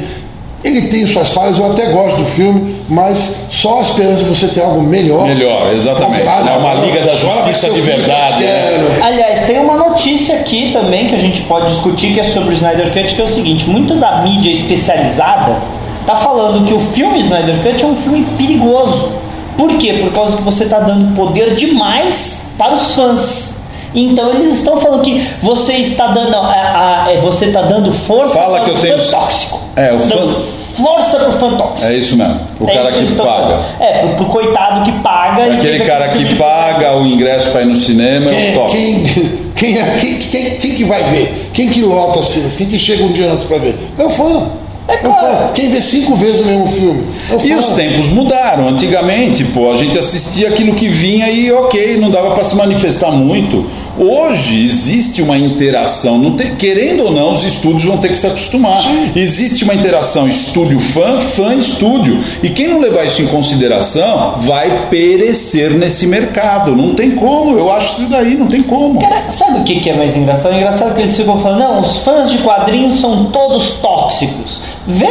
Ele 0.63 0.89
tem 0.89 1.07
suas 1.07 1.31
falhas, 1.31 1.59
eu 1.59 1.71
até 1.71 1.87
gosto 1.87 2.17
do 2.17 2.25
filme, 2.27 2.77
mas 2.89 3.35
só 3.51 3.79
a 3.79 3.83
esperança 3.83 4.25
de 4.25 4.29
você 4.29 4.47
ter 4.49 4.61
algo 4.61 4.83
melhor. 4.83 5.27
Melhor, 5.27 5.73
exatamente. 5.73 6.21
É 6.21 6.57
uma 6.59 6.75
Liga 6.75 7.01
da 7.01 7.17
Justiça 7.17 7.71
de 7.71 7.81
verdade, 7.81 8.45
né? 8.45 9.01
Aliás, 9.03 9.47
tem 9.47 9.59
uma 9.59 9.77
notícia 9.77 10.37
aqui 10.37 10.71
também 10.71 11.07
que 11.07 11.15
a 11.15 11.19
gente 11.19 11.43
pode 11.43 11.73
discutir 11.73 12.13
que 12.13 12.21
é 12.21 12.25
sobre 12.25 12.51
o 12.51 12.53
Snyder 12.53 12.93
Cut, 12.93 13.15
que 13.15 13.21
é 13.21 13.25
o 13.25 13.29
seguinte: 13.29 13.69
muito 13.71 13.95
da 13.95 14.21
mídia 14.23 14.51
especializada 14.51 15.63
tá 16.07 16.17
falando 16.17 16.67
que 16.67 16.75
o 16.75 16.81
filme 16.81 17.21
Snyder 17.21 17.63
Cut 17.63 17.83
é 17.83 17.87
um 17.87 17.97
filme 17.97 18.27
perigoso. 18.37 19.13
Por 19.57 19.77
quê? 19.79 19.99
Por 20.01 20.13
causa 20.13 20.37
que 20.37 20.43
você 20.43 20.67
tá 20.67 20.81
dando 20.81 21.15
poder 21.15 21.55
demais 21.55 22.53
para 22.59 22.75
os 22.75 22.95
fãs. 22.95 23.60
Então 23.95 24.31
eles 24.35 24.55
estão 24.59 24.77
falando 24.79 25.03
que 25.03 25.21
você 25.43 25.75
está 25.75 26.09
dando 26.09 26.35
a, 26.37 27.07
a- 27.07 27.13
é, 27.13 27.17
você 27.19 27.47
está 27.47 27.63
dando 27.63 27.93
força 27.93 28.35
Fala 28.35 28.57
para 28.61 28.65
que 28.65 28.71
eu 28.71 28.75
o 28.77 28.79
tenho- 28.79 28.99
fã 28.99 29.19
tóxico. 29.19 29.61
É, 29.77 29.93
o 29.93 30.01
fã- 30.01 30.17
Dando 30.17 30.61
Força 30.77 31.19
para 31.19 31.29
o 31.31 31.33
fã 31.33 31.57
tóxico. 31.59 31.91
É 31.91 31.95
isso 31.97 32.17
mesmo. 32.17 32.41
O 32.59 32.67
É 32.69 32.73
cara 32.73 32.93
que 32.93 33.05
paga. 33.05 33.17
falando. 33.17 33.65
É, 33.81 33.99
pro, 33.99 34.09
pro 34.15 34.25
coitado 34.27 34.85
que 34.85 34.93
paga. 35.03 35.53
Aquele 35.55 35.81
cara 35.81 36.09
que 36.09 36.25
de- 36.25 36.37
paga 36.37 36.97
o 36.97 37.05
ingresso 37.07 37.51
para 37.51 37.63
ir 37.63 37.67
no 37.67 37.77
cinema 37.77 38.31
é 38.31 38.33
o 38.33 38.35
Quem, 38.35 38.55
top. 38.55 38.73
quem, 38.73 39.05
quem, 39.57 39.79
é- 39.79 39.97
quem, 40.01 40.19
quem, 40.19 40.51
quem 40.59 40.71
que 40.75 40.85
vai 40.85 41.03
ver? 41.05 41.51
Quem 41.53 41.69
que 41.69 41.83
lota 41.83 42.21
as 42.21 42.31
filas? 42.31 42.57
Quem 42.57 42.67
que 42.69 42.79
chega 42.79 43.03
um 43.05 43.13
dia 43.13 43.31
antes 43.31 43.45
pra 43.45 43.59
ver? 43.59 43.77
É 43.99 44.03
o 44.05 44.09
fã. 44.09 44.47
É 44.89 44.95
o 44.95 44.99
claro. 45.01 45.37
fã. 45.37 45.51
Quem 45.55 45.69
vê 45.69 45.83
cinco 45.83 46.15
vezes 46.17 46.41
o 46.41 46.45
mesmo 46.45 46.67
filme? 46.69 47.05
É 47.31 47.35
o 47.35 47.37
E 47.37 47.49
fã. 47.51 47.57
os 47.59 47.67
tempos 47.77 48.07
mudaram. 48.09 48.69
Antigamente, 48.69 49.45
pô, 49.45 49.71
a 49.71 49.77
gente 49.77 49.99
assistia 49.99 50.49
aquilo 50.49 50.75
que 50.75 50.89
vinha 50.89 51.29
e 51.31 51.53
ok, 51.53 51.99
não 51.99 52.11
dava 52.11 52.31
para 52.31 52.45
se 52.45 52.55
manifestar 52.55 53.11
muito. 53.11 53.67
Hoje 53.99 54.65
existe 54.65 55.21
uma 55.21 55.37
interação, 55.37 56.19
não 56.19 56.33
tem- 56.33 56.55
querendo 56.55 57.05
ou 57.05 57.11
não, 57.13 57.33
os 57.33 57.45
estúdios 57.45 57.85
vão 57.85 57.99
ter 57.99 58.09
que 58.09 58.17
se 58.17 58.27
acostumar. 58.27 58.81
Existe 59.15 59.65
uma 59.65 59.75
interação 59.75 60.29
estúdio-fã, 60.29 61.19
fã-estúdio. 61.21 62.23
E 62.43 62.49
quem 62.51 62.69
não 62.69 62.79
levar 62.81 63.05
isso 63.05 63.21
em 63.21 63.27
consideração 63.27 64.35
vai 64.39 64.87
perecer 64.89 65.73
nesse 65.73 66.07
mercado. 66.07 66.75
Não 66.75 66.95
tem 66.95 67.11
como, 67.13 67.59
eu 67.59 67.71
acho 67.71 68.01
isso 68.03 68.11
daí, 68.11 68.37
não 68.37 68.47
tem 68.47 68.63
como. 68.63 69.01
Cara, 69.01 69.29
sabe 69.31 69.61
o 69.61 69.65
que, 69.65 69.81
que 69.81 69.91
é 69.91 69.97
mais 69.97 70.17
engraçado? 70.17 70.55
É 70.55 70.57
engraçado 70.59 70.95
que 70.95 71.01
eles 71.03 71.17
ficam 71.17 71.39
falando, 71.39 71.59
não, 71.61 71.81
os 71.81 71.99
fãs 71.99 72.31
de 72.31 72.39
quadrinhos 72.39 73.01
são 73.01 73.27
todos 73.27 73.71
tóxicos. 73.81 74.61
Vê, 74.87 75.09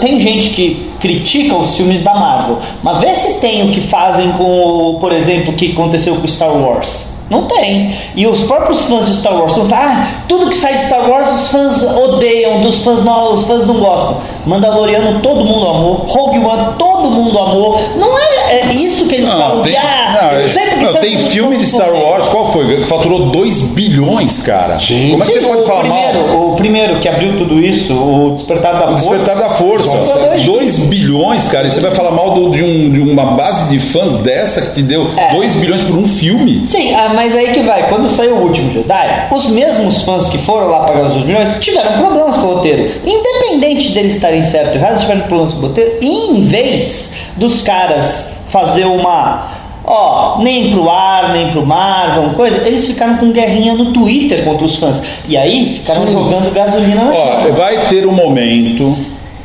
tem 0.00 0.18
gente 0.18 0.50
que 0.50 0.90
critica 0.98 1.56
os 1.56 1.76
filmes 1.76 2.02
da 2.02 2.14
Marvel, 2.14 2.58
mas 2.82 2.98
vê 3.00 3.14
se 3.14 3.34
tem 3.34 3.62
o 3.68 3.72
que 3.72 3.80
fazem 3.80 4.32
com, 4.32 4.96
por 5.00 5.12
exemplo, 5.12 5.52
o 5.52 5.56
que 5.56 5.72
aconteceu 5.72 6.16
com 6.16 6.26
Star 6.26 6.52
Wars. 6.52 7.13
Não 7.30 7.46
tem. 7.46 7.94
E 8.14 8.26
os 8.26 8.42
próprios 8.42 8.84
fãs 8.84 9.06
de 9.06 9.14
Star 9.14 9.34
Wars 9.34 9.54
falam, 9.54 9.68
ah, 9.72 10.06
tudo 10.28 10.50
que 10.50 10.56
sai 10.56 10.74
de 10.74 10.84
Star 10.84 11.08
Wars 11.08 11.32
os 11.32 11.48
fãs 11.48 11.82
odeiam, 11.82 12.60
dos 12.60 12.82
fãs 12.82 13.02
não, 13.02 13.34
os 13.34 13.44
fãs 13.46 13.66
não 13.66 13.78
gostam. 13.78 14.20
Mandaloriano 14.46 15.20
todo 15.20 15.44
mundo 15.44 15.66
amou, 15.68 16.04
Rogue 16.08 16.38
One 16.38 16.74
todo 16.78 17.10
mundo 17.10 17.38
amou. 17.38 17.80
Não 17.96 18.18
é, 18.18 18.60
é 18.60 18.72
isso 18.74 19.06
que 19.06 19.16
eles 19.16 19.28
Não, 19.28 19.38
falam, 19.38 19.62
tem, 19.62 19.76
ah, 19.76 20.18
não, 20.32 20.40
eu 20.40 20.48
sempre 20.48 20.76
que 20.78 20.84
não, 20.84 20.92
tem 20.94 21.18
filme 21.18 21.56
de 21.56 21.66
Star 21.66 21.92
Wars, 21.92 22.28
qual 22.28 22.52
foi? 22.52 22.76
Que 22.76 22.82
faturou 22.84 23.26
2 23.26 23.60
bilhões, 23.72 24.38
cara. 24.40 24.78
Como 24.78 25.22
é 25.22 25.26
que 25.26 25.32
Sim, 25.32 25.40
você 25.40 25.46
pode 25.46 25.66
falar 25.66 25.80
primeiro, 25.80 26.28
mal? 26.28 26.50
O 26.50 26.56
primeiro 26.56 26.98
que 26.98 27.08
abriu 27.08 27.36
tudo 27.36 27.58
isso, 27.60 27.92
o 27.94 28.30
Despertar 28.34 28.78
da 28.78 28.86
O 28.86 28.98
Força. 28.98 29.08
Despertar 29.16 29.36
da 29.36 29.50
Força. 29.54 29.94
Nossa. 29.96 30.38
2 30.44 30.78
bilhões, 30.86 31.46
cara. 31.46 31.66
E 31.66 31.72
você 31.72 31.80
vai 31.80 31.92
falar 31.92 32.10
mal 32.10 32.30
do- 32.32 32.50
de, 32.50 32.62
um- 32.62 32.90
de 32.90 33.00
uma 33.00 33.24
base 33.32 33.68
de 33.68 33.78
fãs 33.80 34.14
dessa 34.16 34.60
que 34.62 34.74
te 34.74 34.82
deu 34.82 35.08
É. 35.16 35.32
2 35.34 35.54
bilhões 35.54 35.82
por 35.82 35.96
um 35.96 36.04
filme? 36.06 36.66
Sim, 36.66 36.94
ah, 36.94 37.12
mas 37.14 37.34
aí 37.34 37.48
que 37.52 37.60
vai. 37.62 37.88
Quando 37.88 38.08
saiu 38.08 38.36
o 38.36 38.42
último 38.42 38.70
Jedi, 38.70 39.28
os 39.30 39.46
mesmos 39.46 40.02
fãs 40.02 40.28
que 40.28 40.38
foram 40.38 40.68
lá 40.68 40.80
pagar 40.80 41.04
os 41.04 41.12
2 41.12 41.24
milhões 41.24 41.56
tiveram 41.60 41.92
problemas 41.98 42.36
com 42.36 42.46
o 42.46 42.54
roteiro. 42.56 42.90
Independente 43.04 43.90
deles 43.92 44.18
estarem 44.38 44.42
certo 44.42 44.70
ou 44.70 44.74
errado, 44.76 44.90
eles 44.90 45.00
tiveram 45.00 45.20
problemas 45.22 45.54
com 45.54 45.58
o 45.58 45.62
roteiro. 45.68 45.98
E 46.00 46.30
em 46.30 46.42
vez 46.42 47.14
dos 47.36 47.62
caras 47.62 48.30
fazer 48.48 48.84
uma 48.84 49.52
Ó, 49.86 50.38
nem 50.42 50.70
pro 50.70 50.88
ar, 50.88 51.30
nem 51.34 51.50
pro 51.50 51.66
mar, 51.66 52.14
vão 52.14 52.30
coisa. 52.30 52.66
Eles 52.66 52.86
ficaram 52.86 53.18
com 53.18 53.30
guerrinha 53.32 53.74
no 53.74 53.92
Twitter 53.92 54.42
contra 54.42 54.64
os 54.64 54.76
fãs. 54.76 55.02
E 55.28 55.36
aí 55.36 55.74
ficaram 55.74 56.06
Sim. 56.06 56.12
jogando 56.14 56.54
gasolina 56.54 57.04
na 57.04 57.12
Ó, 57.12 57.52
vai 57.52 57.86
ter 57.88 58.06
um 58.06 58.12
momento 58.12 58.96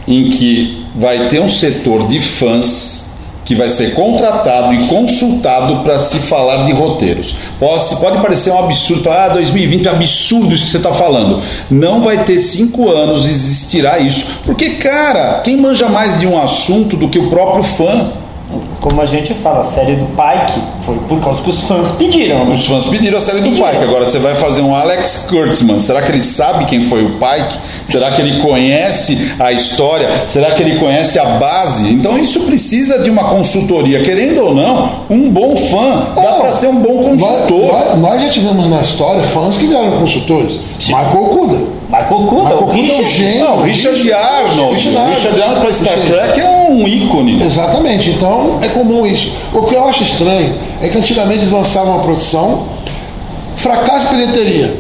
em 0.08 0.29
que 0.29 0.86
vai 0.96 1.27
ter 1.27 1.41
um 1.41 1.50
setor 1.50 2.08
de 2.08 2.22
fãs 2.22 3.08
que 3.50 3.56
vai 3.56 3.68
ser 3.68 3.96
contratado 3.96 4.75
e 4.75 4.86
consultado 4.86 5.77
para 5.82 6.00
se 6.00 6.20
falar 6.20 6.68
de 6.68 6.72
roteiros. 6.72 7.34
Pode, 7.60 7.96
pode 7.96 8.22
parecer 8.22 8.51
um 8.51 8.60
absurdo, 8.60 9.01
falar, 9.01 9.25
ah, 9.25 9.29
2020 9.29 9.88
é 9.88 9.89
absurdo 9.89 10.53
isso 10.53 10.65
que 10.65 10.70
você 10.70 10.77
está 10.77 10.94
falando. 10.94 11.41
Não 11.68 12.00
vai 12.00 12.25
ter 12.25 12.38
cinco 12.38 12.88
anos, 12.91 13.27
existirá 13.27 13.98
isso. 13.98 14.27
Porque, 14.46 14.75
cara, 14.75 15.41
quem 15.44 15.58
manja 15.58 15.89
mais 15.89 16.20
de 16.20 16.27
um 16.27 16.39
assunto 16.39 16.96
do 16.96 17.10
que 17.10 17.18
o 17.18 17.32
próprio 17.32 17.63
fã? 17.63 18.12
Como 18.81 19.01
a 19.01 19.05
gente 19.05 19.33
fala, 19.33 19.59
a 19.59 19.63
série 19.63 19.95
do 19.95 20.05
Pike 20.15 20.59
foi 20.86 20.95
por 21.07 21.19
causa 21.19 21.43
que 21.43 21.50
os 21.50 21.62
fãs 21.63 21.91
pediram. 21.91 22.45
né? 22.45 22.53
Os 22.53 22.65
fãs 22.65 22.88
pediram 22.88 23.17
a 23.17 23.21
série 23.21 23.41
do 23.41 23.50
Pike. 23.51 23.83
Agora 23.83 24.05
você 24.05 24.19
vai 24.19 24.36
fazer 24.36 24.62
um 24.62 24.74
Alex 24.74 25.25
Kurtzman. 25.29 25.81
Será 25.81 26.01
que 26.01 26.12
ele 26.12 26.21
sabe 26.21 26.63
quem 26.65 26.81
foi 26.83 27.03
o 27.03 27.09
Pike? 27.19 27.57
Será 27.86 28.12
que 28.12 28.21
ele 28.21 28.41
conhece 28.41 29.33
a 29.38 29.51
história? 29.51 30.09
Será 30.27 30.51
que 30.51 30.63
ele 30.63 30.79
conhece 30.79 31.19
a 31.19 31.25
base? 31.25 31.91
Então 31.91 32.17
isso 32.17 32.39
precisa 32.41 33.00
de 33.00 33.09
uma 33.09 33.25
consultoria. 33.25 34.01
Querendo 34.01 34.45
ou 34.45 34.55
não, 34.55 34.91
um 35.09 35.29
bom 35.29 35.57
fã 35.57 36.07
dá 36.15 36.33
para 36.33 36.51
ser 36.55 36.67
um 36.67 36.75
bom 36.79 37.15
Nós, 37.15 37.21
consultor. 37.21 37.71
nós- 37.74 38.00
nós 38.00 38.21
já 38.21 38.29
tivemos 38.29 38.67
na 38.69 38.79
história 38.79 39.24
fãs 39.24 39.57
que 39.57 39.67
vieram 39.67 39.91
consultores. 40.00 40.59
Michael 40.88 41.21
Okuda. 41.24 41.78
Kuda, 42.06 42.41
Michael 42.41 42.58
o 42.58 42.63
Okuda 42.63 42.77
é 42.77 42.82
um 42.82 42.98
Richard. 42.98 43.12
gênio. 43.12 43.44
Não, 43.46 43.62
Richard 43.62 44.13
Arnold. 44.13 44.74
Richard 44.75 45.10
Richard 45.10 45.41
Arnold 45.41 45.62
para 45.62 45.74
Star 45.74 46.00
Trek 46.00 46.39
é 46.39 46.50
um 46.70 46.88
ícone. 46.88 47.36
Exatamente, 47.36 48.10
então 48.12 48.60
é 48.62 48.68
comum 48.68 49.06
isso. 49.06 49.32
O 49.53 49.63
que 49.63 49.75
eu 49.75 49.84
acho 49.88 50.03
estranho 50.03 50.56
é 50.82 50.88
que 50.88 50.98
antigamente 50.98 51.39
eles 51.39 51.51
lançavam 51.51 51.94
uma 51.94 52.03
produção, 52.03 52.65
fracasso 53.56 54.13
e 54.13 54.18
bilheteria. 54.18 54.77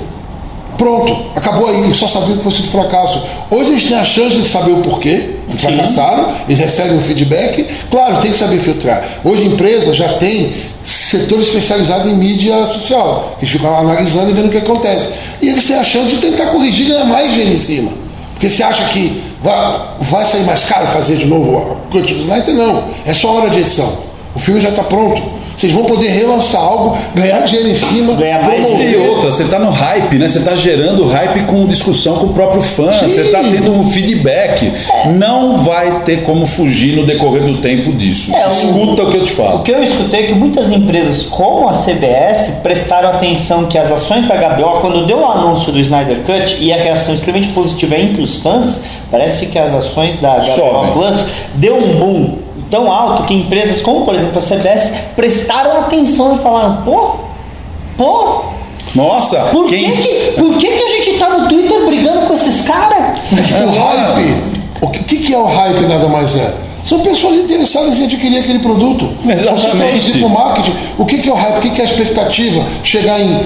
Pronto, 0.77 1.15
acabou 1.35 1.67
aí, 1.67 1.93
só 1.93 2.07
sabiam 2.07 2.37
que 2.37 2.43
fosse 2.43 2.61
um 2.61 2.65
fracasso. 2.65 3.21
Hoje 3.51 3.71
eles 3.71 3.83
têm 3.85 3.97
a 3.97 4.05
chance 4.05 4.37
de 4.37 4.47
saber 4.47 4.71
o 4.71 4.77
porquê. 4.77 5.38
Fracassaram, 5.57 6.35
eles 6.47 6.59
recebem 6.59 6.97
o 6.97 7.01
feedback. 7.01 7.65
Claro, 7.89 8.17
tem 8.17 8.31
que 8.31 8.37
saber 8.37 8.59
filtrar. 8.59 9.03
Hoje 9.23 9.43
a 9.43 9.45
empresa 9.47 9.93
já 9.93 10.13
tem 10.13 10.53
setor 10.83 11.41
especializado 11.41 12.09
em 12.09 12.15
mídia 12.15 12.55
social, 12.67 13.35
que 13.39 13.45
ficam 13.45 13.75
analisando 13.77 14.31
e 14.31 14.33
vendo 14.33 14.47
o 14.47 14.49
que 14.49 14.57
acontece. 14.57 15.09
E 15.41 15.49
eles 15.49 15.65
têm 15.65 15.77
a 15.77 15.83
chance 15.83 16.15
de 16.15 16.17
tentar 16.17 16.47
corrigir 16.47 16.85
e 16.85 16.89
ganhar 16.89 17.05
mais 17.05 17.31
dinheiro 17.31 17.53
em 17.53 17.59
cima. 17.59 17.91
Porque 18.33 18.49
você 18.49 18.63
acha 18.63 18.83
que 18.85 19.21
vai, 19.43 19.81
vai 19.99 20.25
sair 20.25 20.43
mais 20.43 20.63
caro 20.63 20.87
fazer 20.87 21.17
de 21.17 21.25
novo 21.25 21.57
a 21.57 21.91
Cut 21.91 22.13
Snyder? 22.13 22.55
Não. 22.55 22.85
É 23.05 23.13
só 23.13 23.35
hora 23.35 23.49
de 23.49 23.59
edição. 23.59 23.91
O 24.33 24.39
filme 24.39 24.61
já 24.61 24.69
está 24.69 24.83
pronto. 24.83 25.21
Vocês 25.59 25.73
vão 25.73 25.83
poder 25.83 26.07
relançar 26.07 26.61
algo, 26.61 26.97
ganhar 27.13 27.41
dinheiro 27.41 27.69
em 27.69 27.75
cima, 27.75 28.13
Ganhar 28.15 28.39
promover. 28.39 28.89
E 28.91 28.95
outra, 28.95 29.29
você 29.31 29.43
tá 29.43 29.59
no 29.59 29.69
hype, 29.69 30.17
né? 30.17 30.29
Você 30.29 30.39
tá 30.39 30.55
gerando 30.55 31.05
hype 31.05 31.43
com 31.47 31.65
discussão 31.65 32.15
com 32.15 32.27
o 32.27 32.33
próprio 32.33 32.61
fã, 32.61 32.89
Sim. 32.93 33.07
você 33.09 33.25
tá 33.25 33.41
tendo 33.41 33.73
um 33.73 33.83
feedback. 33.91 34.71
Não 35.17 35.57
vai 35.57 36.03
ter 36.05 36.23
como 36.23 36.45
fugir 36.47 36.95
no 36.95 37.05
decorrer 37.05 37.43
do 37.43 37.57
tempo 37.59 37.91
disso. 37.91 38.33
É, 38.33 38.47
o- 38.47 38.51
Escuta 38.51 39.03
o 39.03 39.11
que 39.11 39.17
eu 39.17 39.25
te 39.25 39.33
O 39.33 39.35
falo. 39.35 39.59
que 39.63 39.71
eu 39.71 39.83
escutei 39.83 40.21
é 40.21 40.27
que 40.27 40.33
muitas 40.33 40.71
empresas, 40.71 41.23
como 41.23 41.67
a 41.67 41.73
CBS, 41.73 42.59
prestaram 42.63 43.09
atenção 43.09 43.65
que 43.65 43.77
as 43.77 43.91
ações 43.91 44.25
da 44.27 44.35
HBO, 44.35 44.79
quando 44.79 45.05
deu 45.05 45.19
o 45.19 45.25
anúncio 45.25 45.73
do 45.73 45.79
Snyder 45.81 46.19
Cut 46.21 46.57
e 46.63 46.71
a 46.71 46.77
reação 46.77 47.13
extremamente 47.13 47.49
positiva 47.49 47.97
entre 47.97 48.21
os 48.21 48.37
fãs, 48.37 48.83
parece 49.11 49.47
que 49.47 49.59
as 49.59 49.73
ações 49.73 50.21
da 50.21 50.35
HBO 50.37 50.55
Sobem. 50.55 50.91
Plus 50.93 51.25
deu 51.55 51.75
um 51.75 51.99
boom 51.99 52.48
tão 52.69 52.91
alto 52.91 53.23
que 53.23 53.33
empresas 53.33 53.81
como, 53.81 54.05
por 54.05 54.15
exemplo, 54.15 54.37
a 54.37 54.41
CBS, 54.41 54.93
prestaram 55.15 55.77
atenção 55.77 56.35
e 56.35 56.39
falaram: 56.39 56.83
pô, 56.83 57.15
pô, 57.97 58.43
Nossa, 58.95 59.37
por, 59.51 59.67
quem. 59.67 59.91
que, 59.91 60.01
que, 60.01 60.31
por 60.33 60.57
que, 60.57 60.67
que 60.67 60.83
a 60.83 60.87
gente 60.87 61.17
tá 61.17 61.29
no 61.29 61.47
Twitter 61.47 61.85
brigando 61.85 62.27
com 62.27 62.33
esses 62.33 62.61
caras? 62.61 63.19
O 63.31 63.71
hype, 63.79 64.43
o 64.81 64.87
que, 64.89 65.17
que 65.17 65.33
é 65.33 65.37
o 65.37 65.45
hype 65.45 65.85
nada 65.87 66.07
mais 66.07 66.35
é? 66.35 66.69
São 66.83 67.01
pessoas 67.01 67.35
interessadas 67.35 67.99
em 67.99 68.05
adquirir 68.05 68.39
aquele 68.39 68.59
produto. 68.59 69.09
Exatamente. 69.23 69.61
Você 69.61 69.77
traduzir 69.77 70.19
pro 70.19 70.29
marketing. 70.29 70.73
O 70.97 71.05
que, 71.05 71.17
que 71.17 71.29
é 71.29 71.31
o 71.31 71.35
hype? 71.35 71.57
O 71.57 71.61
que, 71.61 71.69
que 71.71 71.81
é 71.81 71.83
a 71.83 71.87
expectativa? 71.87 72.65
Chegar 72.83 73.19
em 73.19 73.45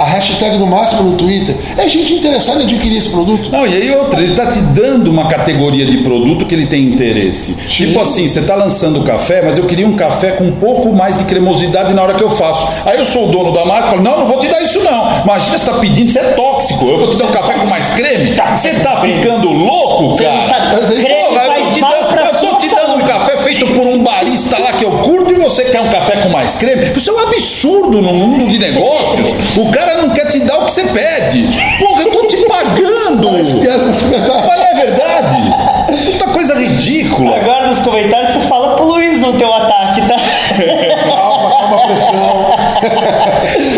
a, 0.00 0.04
hashtag 0.04 0.58
no 0.58 0.66
máximo 0.66 1.02
no 1.10 1.16
Twitter. 1.16 1.56
É 1.76 1.88
gente 1.88 2.14
interessada 2.14 2.60
em 2.60 2.64
adquirir 2.64 2.98
esse 2.98 3.08
produto. 3.08 3.50
Não, 3.50 3.66
e 3.66 3.74
aí 3.74 3.90
outra, 3.90 4.22
ele 4.22 4.34
tá 4.34 4.46
te 4.46 4.60
dando 4.60 5.10
uma 5.10 5.26
categoria 5.28 5.86
de 5.86 5.98
produto 5.98 6.46
que 6.46 6.54
ele 6.54 6.66
tem 6.66 6.84
interesse. 6.84 7.54
Tipo 7.66 8.00
assim, 8.00 8.26
você 8.26 8.42
tá 8.42 8.54
lançando 8.54 9.02
café, 9.02 9.42
mas 9.42 9.58
eu 9.58 9.64
queria 9.64 9.86
um 9.86 9.96
café 9.96 10.32
com 10.32 10.44
um 10.44 10.52
pouco 10.52 10.92
mais 10.92 11.18
de 11.18 11.24
cremosidade 11.24 11.94
na 11.94 12.02
hora 12.02 12.14
que 12.14 12.22
eu 12.22 12.30
faço. 12.30 12.68
Aí 12.84 12.98
eu 12.98 13.06
sou 13.06 13.28
o 13.28 13.32
dono 13.32 13.52
da 13.52 13.64
marca 13.64 13.88
e 13.88 13.90
falo, 13.90 14.02
não, 14.02 14.20
não 14.20 14.26
vou 14.26 14.38
te 14.38 14.48
dar 14.48 14.62
isso 14.62 14.80
não. 14.82 15.22
Imagina 15.22 15.58
você 15.58 15.64
tá 15.66 15.74
pedindo, 15.74 16.08
isso 16.08 16.18
é 16.18 16.32
tóxico. 16.32 16.86
Eu 16.88 16.98
vou 16.98 17.10
te 17.10 17.16
dar 17.16 17.26
um 17.26 17.32
café 17.32 17.54
com 17.54 17.66
mais 17.66 17.90
creme? 17.90 18.34
Você 18.56 18.70
tá 18.74 19.00
ficando 19.00 19.48
louco, 19.48 20.14
Você 20.14 20.24
cara? 20.24 20.36
não 20.36 20.42
sabe, 20.44 20.76
Mas 20.76 20.90
aí, 20.90 21.04
creme 21.04 21.49
mais 26.50 26.54
creme? 26.56 26.92
Isso 26.96 27.10
é 27.10 27.12
um 27.12 27.18
absurdo 27.20 28.02
no 28.02 28.12
mundo 28.12 28.48
de 28.50 28.58
negócios. 28.58 29.28
O 29.56 29.70
cara 29.70 29.96
não 29.98 30.10
quer 30.10 30.26
te 30.28 30.40
dar 30.40 30.58
o 30.58 30.64
que 30.66 30.72
você 30.72 30.84
pede. 30.84 31.44
Porra, 31.78 32.02
eu 32.02 32.10
tô 32.10 32.26
te 32.26 32.36
pagando. 32.46 33.30
Mas 33.32 33.50
é 33.50 33.54
verdade. 33.54 34.50
Não 34.50 34.64
é 34.64 34.74
verdade? 34.74 36.10
Puta 36.12 36.24
coisa 36.32 36.54
ridícula. 36.54 37.36
Agora 37.36 37.66
nos 37.68 37.78
comentários 37.80 38.32
você 38.32 38.40
fala 38.40 38.74
pro 38.76 38.86
Luiz 38.86 39.20
no 39.20 39.32
teu 39.34 39.52
ataque, 39.52 40.00
tá? 40.02 40.16
Calma, 41.06 41.50
calma 41.50 41.76
a 41.84 41.86
pressão. 41.86 42.46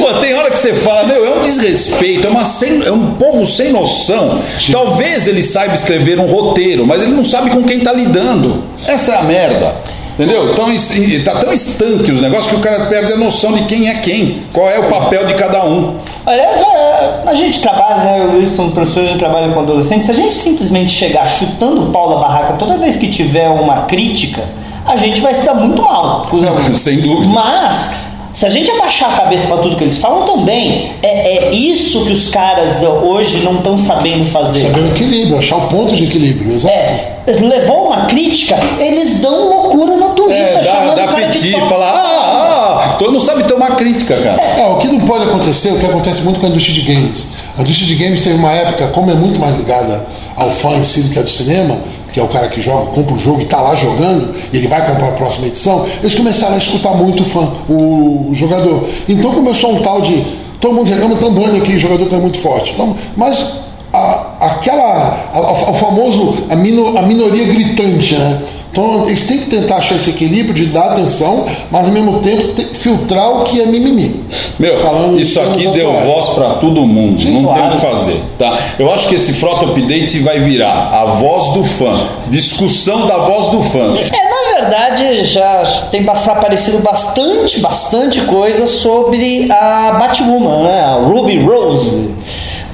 Pô, 0.01 0.13
tem 0.21 0.35
hora 0.35 0.51
que 0.51 0.57
você 0.59 0.75
fala, 0.75 1.05
meu, 1.05 1.25
é 1.25 1.31
um 1.39 1.43
desrespeito, 1.43 2.27
é, 2.27 2.31
uma 2.31 2.45
sem- 2.45 2.83
é 2.87 2.93
um 2.93 3.15
povo 3.15 3.47
sem 3.47 3.71
noção. 3.73 4.41
Talvez 4.71 5.27
ele 5.27 5.43
saiba 5.43 5.75
escrever 5.75 6.19
um 6.21 6.27
roteiro, 6.27 6.87
mas 6.87 7.03
ele 7.03 7.13
não 7.13 7.25
sabe 7.25 7.51
com 7.51 7.63
quem 7.63 7.81
tá 7.81 7.93
lidando. 7.93 8.63
Essa 8.87 9.13
é 9.13 9.17
a 9.19 9.23
merda. 9.23 9.75
Entendeu? 10.15 10.53
Então 10.53 10.71
es- 10.71 10.97
e- 10.97 11.21
tá 11.21 11.37
tão 11.37 11.53
estanque 11.53 12.11
os 12.13 12.21
negócios 12.21 12.49
que 12.49 12.55
o 12.57 12.61
cara 12.61 12.87
perde 12.87 13.15
a 13.15 13.17
noção 13.17 13.53
de 13.53 13.65
quem 13.65 13.89
é 13.89 13.95
quem, 13.95 14.43
qual 14.53 14.69
é 14.69 14.79
o 14.79 14.85
papel 14.91 15.27
de 15.27 15.35
cada 15.35 15.65
um. 15.65 15.97
Aliás, 16.27 16.61
é, 16.61 17.23
a 17.27 17.35
gente 17.35 17.61
trabalha, 17.61 18.05
né? 18.05 18.21
Eu 18.21 18.29
o 18.29 18.33
Luiz 18.35 18.51
somos 18.51 18.75
professores 18.75 19.11
de 19.11 19.19
trabalho 19.19 19.53
com 19.53 19.61
adolescentes. 19.61 20.07
Se 20.07 20.13
a 20.13 20.15
gente 20.15 20.35
simplesmente 20.35 20.93
chegar 20.93 21.27
chutando 21.27 21.85
o 21.85 21.87
pau 21.91 22.11
da 22.11 22.17
barraca 22.17 22.53
toda 22.55 22.77
vez 22.77 22.97
que 22.97 23.09
tiver 23.09 23.49
uma 23.49 23.83
crítica, 23.87 24.43
a 24.85 24.97
gente 24.97 25.21
vai 25.21 25.33
se 25.35 25.45
dar 25.47 25.55
muito 25.55 25.81
mal. 25.83 26.27
Sem 26.75 27.01
dúvida. 27.01 27.33
Mas, 27.33 27.93
se 28.33 28.47
a 28.47 28.49
gente 28.49 28.71
abaixar 28.71 29.13
a 29.13 29.17
cabeça 29.17 29.47
para 29.47 29.59
tudo 29.59 29.77
que 29.77 29.85
eles 29.85 29.99
falam 29.99 30.25
também, 30.25 30.91
é, 31.03 31.49
é 31.49 31.51
isso 31.53 32.07
que 32.07 32.13
os 32.13 32.29
caras 32.29 32.83
hoje 32.83 33.39
não 33.45 33.57
estão 33.57 33.77
sabendo 33.77 34.25
fazer. 34.31 34.61
Saber 34.61 34.81
o 34.81 34.87
equilíbrio, 34.89 35.39
achar 35.39 35.57
o 35.57 35.69
ponto 35.69 35.95
de 35.95 36.05
equilíbrio, 36.05 36.55
exato. 36.55 36.75
É, 36.75 37.19
levou 37.27 37.89
uma 37.89 38.07
crítica, 38.07 38.57
eles 38.79 39.21
dão 39.21 39.49
loucura 39.49 39.97
no 39.97 40.09
Twitter, 40.11 40.37
É, 40.37 40.55
dá, 40.55 40.63
chamando 40.63 40.97
dá 40.97 41.05
o 41.05 41.09
cara 41.09 41.21
de 41.27 41.39
petit, 41.39 41.53
tóxico. 41.53 41.69
fala, 41.69 41.87
ah, 41.91 42.85
ah, 42.85 42.97
tu 42.99 43.11
não 43.13 43.21
sabe 43.21 43.45
tomar 43.45 43.77
crítica, 43.77 44.17
cara. 44.17 44.41
É, 44.43 44.67
o 44.67 44.77
que 44.77 44.89
não 44.89 45.01
pode 45.01 45.25
acontecer, 45.25 45.71
o 45.71 45.79
que 45.79 45.87
acontece 45.87 46.23
muito 46.23 46.41
com 46.41 46.47
a 46.47 46.49
indústria 46.49 46.75
de 46.75 46.81
games. 46.83 47.29
A 47.59 47.61
indústria 47.61 47.87
de 47.87 47.95
games 47.97 48.23
teve 48.23 48.37
uma 48.37 48.53
época, 48.53 48.87
como 48.89 49.11
é 49.11 49.15
muito 49.15 49.39
mais 49.39 49.55
ligada 49.57 50.07
ao 50.37 50.51
fã 50.51 50.71
em 50.71 50.85
si 50.85 51.03
do 51.03 51.11
que 51.11 51.19
a 51.19 51.23
do 51.23 51.29
cinema, 51.29 51.77
que 52.13 52.21
é 52.21 52.23
o 52.23 52.29
cara 52.29 52.49
que 52.49 52.61
joga, 52.61 52.87
compra 52.91 53.15
o 53.15 53.19
jogo 53.19 53.41
e 53.41 53.45
está 53.45 53.61
lá 53.61 53.75
jogando, 53.75 54.35
e 54.53 54.57
ele 54.57 54.67
vai 54.67 54.85
comprar 54.87 55.09
a 55.09 55.13
próxima 55.13 55.47
edição, 55.47 55.87
eles 56.01 56.15
começaram 56.15 56.55
a 56.55 56.59
escutar 56.59 56.91
muito 56.95 57.23
o 57.23 57.27
fã, 57.27 57.49
o, 57.69 58.29
o 58.31 58.35
jogador. 58.35 58.87
Então 59.09 59.33
começou 59.33 59.73
um 59.75 59.81
tal 59.83 60.01
de. 60.03 60.23
Todo 60.61 60.75
mundo 60.75 60.89
reclama 60.89 61.17
tão 61.17 61.33
bane 61.33 61.59
aqui, 61.59 61.77
jogador 61.79 62.07
que 62.07 62.15
é 62.15 62.19
muito 62.19 62.39
forte. 62.39 62.71
Então, 62.73 62.95
mas 63.17 63.55
a- 63.93 64.27
aquela. 64.41 65.29
a- 65.35 65.39
a- 65.39 65.71
o 65.71 65.75
famoso. 65.75 66.35
A, 66.49 66.55
mino- 66.57 66.97
a 66.97 67.03
minoria 67.03 67.45
gritante, 67.47 68.15
né? 68.15 68.41
Então 68.73 69.05
eles 69.07 69.23
têm 69.25 69.37
que 69.37 69.47
tentar 69.51 69.77
achar 69.77 69.97
esse 69.97 70.09
equilíbrio 70.09 70.55
de 70.55 70.65
dar 70.67 70.93
atenção, 70.93 71.45
mas 71.71 71.87
ao 71.89 71.93
mesmo 71.93 72.21
tempo 72.21 72.55
te- 72.55 72.75
filtrar 72.75 73.29
o 73.31 73.45
que 73.45 73.61
é 73.61 73.67
mimimi. 73.67 74.25
Meu, 74.59 74.79
Falando 74.79 75.21
isso 75.21 75.39
aqui 75.41 75.67
deu 75.69 75.91
atuais. 75.91 76.07
voz 76.07 76.29
pra 76.31 76.51
todo 76.55 76.87
mundo, 76.87 77.23
não 77.31 77.43
claro. 77.45 77.61
tem 77.61 77.69
o 77.69 77.73
que 77.73 77.81
fazer, 77.81 78.23
tá? 78.39 78.59
Eu 78.79 78.91
acho 78.91 79.09
que 79.09 79.15
esse 79.17 79.35
Frota 79.35 79.67
Update 79.67 80.19
vai 80.21 80.39
virar 80.41 80.89
a 80.91 81.05
voz 81.17 81.53
do 81.53 81.63
fã, 81.65 82.09
discussão 82.29 83.07
da 83.07 83.19
voz 83.19 83.51
do 83.51 83.63
fã. 83.63 83.93
É, 83.93 84.29
na 84.55 84.61
verdade, 84.61 85.25
já 85.25 85.63
tem 85.91 86.07
aparecido 86.09 86.79
bastante, 86.79 87.61
bastante 87.61 88.23
coisa 88.23 88.67
sobre 88.67 89.53
a 89.53 89.97
Batwoman, 89.99 90.63
né? 90.63 90.81
A 90.81 90.95
Ruby 90.95 91.39
Rose. 91.45 92.09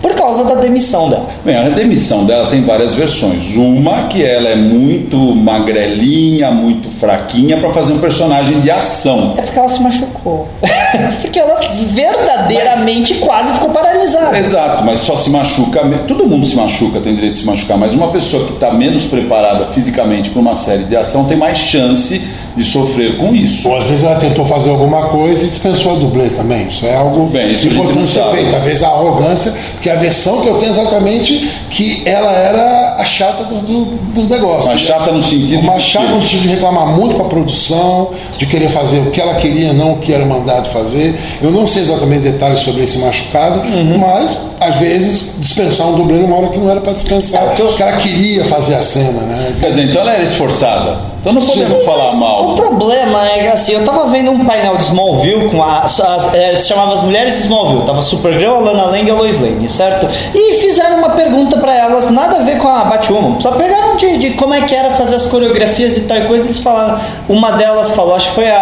Por 0.00 0.14
causa 0.14 0.44
da 0.44 0.54
demissão 0.54 1.08
dela. 1.08 1.28
Bem, 1.44 1.56
a 1.56 1.68
demissão 1.68 2.24
dela 2.24 2.48
tem 2.48 2.62
várias 2.62 2.94
versões. 2.94 3.56
Uma 3.56 4.04
que 4.04 4.24
ela 4.24 4.48
é 4.48 4.56
muito 4.56 5.16
magrelinha, 5.16 6.50
muito 6.50 6.88
fraquinha 6.88 7.56
pra 7.56 7.72
fazer 7.72 7.92
um 7.92 7.98
personagem 7.98 8.60
de 8.60 8.70
ação. 8.70 9.34
É 9.36 9.42
porque 9.42 9.58
ela 9.58 9.68
se 9.68 9.82
machucou. 9.82 10.48
porque 11.20 11.38
ela 11.38 11.58
verdadeiramente 11.92 13.14
quase 13.14 13.52
ficou 13.54 13.70
paralisada. 13.70 14.38
Exato, 14.38 14.84
mas 14.84 15.00
só 15.00 15.16
se 15.16 15.30
machuca. 15.30 15.80
Todo 16.06 16.26
mundo 16.26 16.46
se 16.46 16.54
machuca, 16.56 17.00
tem 17.00 17.14
direito 17.14 17.34
de 17.34 17.38
se 17.40 17.46
machucar, 17.46 17.76
mas 17.76 17.92
uma 17.92 18.08
pessoa 18.08 18.44
que 18.46 18.52
está 18.52 18.70
menos 18.70 19.04
preparada 19.06 19.66
fisicamente 19.66 20.30
para 20.30 20.40
uma 20.40 20.54
série 20.54 20.84
de 20.84 20.96
ação 20.96 21.24
tem 21.24 21.36
mais 21.36 21.58
chance 21.58 22.22
de 22.58 22.64
sofrer 22.64 23.16
com 23.16 23.34
isso. 23.34 23.68
Ou 23.68 23.76
às 23.76 23.84
vezes 23.84 24.04
ela 24.04 24.16
tentou 24.16 24.44
fazer 24.44 24.70
alguma 24.70 25.02
coisa 25.06 25.44
e 25.44 25.48
dispensou 25.48 25.92
a 25.92 25.94
dublê 25.94 26.28
também. 26.30 26.66
Isso 26.66 26.84
é 26.86 26.96
algo 26.96 27.26
Bem, 27.28 27.54
isso 27.54 27.68
importante 27.68 28.08
ser 28.08 28.24
feito. 28.34 28.54
Às 28.54 28.64
vezes 28.64 28.82
a 28.82 28.88
arrogância, 28.88 29.52
porque 29.72 29.88
a 29.88 29.94
versão 29.94 30.40
que 30.40 30.48
eu 30.48 30.54
tenho 30.58 30.68
é 30.70 30.72
exatamente 30.72 31.50
que 31.70 32.02
ela 32.04 32.32
era 32.32 32.96
a 32.98 33.04
chata 33.04 33.44
do, 33.44 33.60
do, 33.60 33.84
do 34.12 34.22
negócio. 34.24 34.70
Mas 34.70 34.80
chata 34.80 35.12
no 35.12 35.22
sentido 35.22 35.60
Uma 35.60 35.78
chata 35.78 36.08
no 36.08 36.20
sentido 36.20 36.42
de 36.42 36.48
reclamar 36.48 36.86
muito 36.88 37.16
com 37.16 37.22
a 37.22 37.28
produção, 37.28 38.10
de 38.36 38.44
querer 38.46 38.68
fazer 38.68 38.98
o 38.98 39.10
que 39.10 39.20
ela 39.20 39.34
queria, 39.36 39.72
não 39.72 39.92
o 39.92 39.98
que 39.98 40.12
era 40.12 40.24
mandado 40.26 40.68
fazer. 40.70 41.14
Eu 41.40 41.50
não 41.50 41.66
sei 41.66 41.82
exatamente 41.82 42.22
detalhes 42.22 42.60
sobre 42.60 42.82
esse 42.82 42.98
machucado, 42.98 43.60
Uhum. 43.60 43.98
mas 43.98 44.36
às 44.60 44.76
vezes 44.76 45.34
dispensar 45.38 45.86
um 45.88 45.94
dublê 45.96 46.18
numa 46.18 46.36
hora 46.36 46.48
que 46.48 46.58
não 46.58 46.70
era 46.70 46.80
para 46.80 46.92
dispensar. 46.92 47.42
É, 47.42 47.62
o 47.62 47.82
ela 47.82 47.92
queria 47.98 48.44
fazer 48.44 48.74
a 48.74 48.82
cena, 48.82 49.20
né? 49.22 49.54
Quer 49.60 49.70
dizer, 49.70 49.84
então 49.84 50.02
ela 50.02 50.12
era 50.14 50.22
esforçada. 50.22 51.08
Então 51.20 51.32
não 51.32 51.42
podemos 51.42 51.78
Sim, 51.80 51.84
falar 51.84 52.12
mal. 52.14 52.50
O 52.50 52.54
problema 52.54 53.28
é 53.28 53.40
que 53.40 53.46
assim, 53.48 53.72
eu 53.72 53.84
tava 53.84 54.06
vendo 54.06 54.30
um 54.30 54.44
painel 54.44 54.76
de 54.76 54.84
Smallville 54.84 55.48
com 55.50 55.60
a. 55.62 55.80
as- 55.80 55.98
é, 56.34 56.54
se 56.54 56.68
chamava 56.68 56.94
As 56.94 57.02
Mulheres 57.02 57.34
de 57.34 57.40
Smallville. 57.40 57.82
Tava 57.84 58.00
Supergirl, 58.02 58.54
a 58.54 58.58
Lana 58.60 58.84
Lang 58.84 59.06
e 59.06 59.10
a 59.10 59.14
Lois 59.14 59.40
Lane, 59.40 59.68
certo? 59.68 60.06
E 60.34 60.54
fizeram 60.60 60.98
uma 60.98 61.10
pergunta 61.10 61.58
pra 61.58 61.74
elas, 61.76 62.08
nada 62.10 62.36
a 62.36 62.40
ver 62.44 62.58
com 62.58 62.68
a 62.68 62.84
Batwoman. 62.84 63.40
Só 63.40 63.50
pegaram 63.52 63.96
de, 63.96 64.16
de 64.18 64.30
como 64.30 64.54
é 64.54 64.62
que 64.62 64.74
era 64.74 64.92
fazer 64.92 65.16
as 65.16 65.24
coreografias 65.26 65.96
e 65.96 66.02
tal 66.02 66.18
e 66.18 66.26
coisa. 66.26 66.44
Eles 66.44 66.60
falaram. 66.60 66.98
Uma 67.28 67.50
delas 67.52 67.90
falou, 67.90 68.14
acho 68.14 68.28
que 68.28 68.34
foi 68.36 68.48
a, 68.48 68.56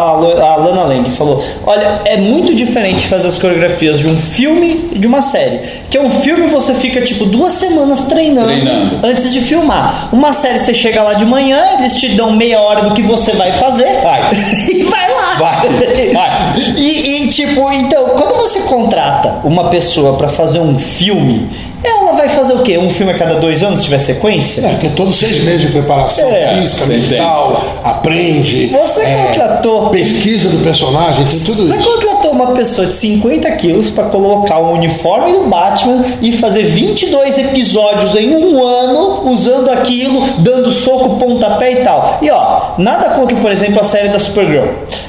a, 0.00 0.56
Lana 0.56 0.84
Lang, 0.84 1.10
falou: 1.10 1.42
Olha, 1.66 2.00
é 2.04 2.16
muito 2.16 2.54
diferente 2.54 3.06
fazer 3.06 3.28
as 3.28 3.38
coreografias 3.38 4.00
de 4.00 4.06
um 4.08 4.16
filme 4.16 4.88
e 4.92 4.98
de 4.98 5.06
uma 5.06 5.22
série. 5.22 5.60
Que 5.88 5.98
é 5.98 6.00
um 6.00 6.10
filme 6.10 6.46
você 6.46 6.74
fica 6.74 7.00
tipo 7.02 7.26
duas 7.26 7.52
semanas 7.54 8.04
treinando, 8.04 8.48
Treinando. 8.48 9.06
antes 9.06 9.32
de 9.32 9.40
filmar. 9.40 10.08
Uma 10.12 10.32
série 10.32 10.58
você 10.58 10.74
chega 10.74 11.02
lá 11.02 11.14
de 11.14 11.24
manhã, 11.24 11.60
eles 11.78 11.96
te 11.96 12.08
dão 12.10 12.32
meia 12.32 12.60
hora 12.60 12.82
do 12.82 12.94
que 12.94 13.02
você 13.02 13.32
vai 13.32 13.52
fazer 13.52 14.00
Vai. 14.02 14.30
e 14.72 14.82
vai 14.84 15.12
lá. 15.12 15.36
Vai, 15.38 15.68
vai. 16.12 16.30
E, 16.76 17.09
tipo, 17.30 17.70
então, 17.72 18.04
quando 18.16 18.36
você 18.36 18.60
contrata 18.60 19.40
uma 19.44 19.68
pessoa 19.68 20.16
pra 20.16 20.28
fazer 20.28 20.58
um 20.60 20.78
filme, 20.78 21.48
ela 21.82 22.12
vai 22.12 22.28
fazer 22.28 22.52
o 22.52 22.58
quê? 22.62 22.76
Um 22.76 22.90
filme 22.90 23.12
a 23.12 23.16
cada 23.16 23.34
dois 23.36 23.62
anos 23.62 23.78
se 23.78 23.84
tiver 23.86 23.98
sequência? 23.98 24.60
É, 24.66 24.74
tem 24.74 24.90
todos 24.90 25.16
seis 25.16 25.42
meses 25.44 25.62
de 25.62 25.68
preparação 25.68 26.28
É, 26.28 26.54
física, 26.58 26.84
mental, 26.86 27.62
aprende. 27.82 28.66
Você 28.66 29.00
é, 29.02 29.26
contratou- 29.28 29.88
Pesquisa 29.90 30.48
do 30.50 30.58
personagem, 30.62 31.24
tem 31.24 31.40
tudo 31.40 31.66
Você 31.68 31.76
isso. 31.78 31.90
contratou 31.92 32.32
uma 32.32 32.52
pessoa 32.52 32.86
de 32.86 32.94
50 32.94 33.50
quilos 33.52 33.90
pra 33.90 34.04
colocar 34.04 34.58
o 34.58 34.72
uniforme 34.72 35.32
do 35.32 35.44
Batman 35.48 36.02
e 36.20 36.32
fazer 36.32 36.64
22 36.64 37.38
episódios 37.38 38.14
em 38.14 38.34
um 38.36 38.62
ano 38.62 39.28
usando 39.30 39.70
aquilo, 39.70 40.22
dando 40.38 40.70
soco, 40.70 41.16
pontapé 41.16 41.72
e 41.72 41.76
tal. 41.76 42.18
E 42.22 42.30
ó, 42.30 42.72
nada 42.78 43.10
contra, 43.10 43.36
por 43.38 43.50
exemplo, 43.50 43.80
a 43.80 43.84
série 43.84 44.08
da 44.08 44.18
Supergirl. 44.18 44.66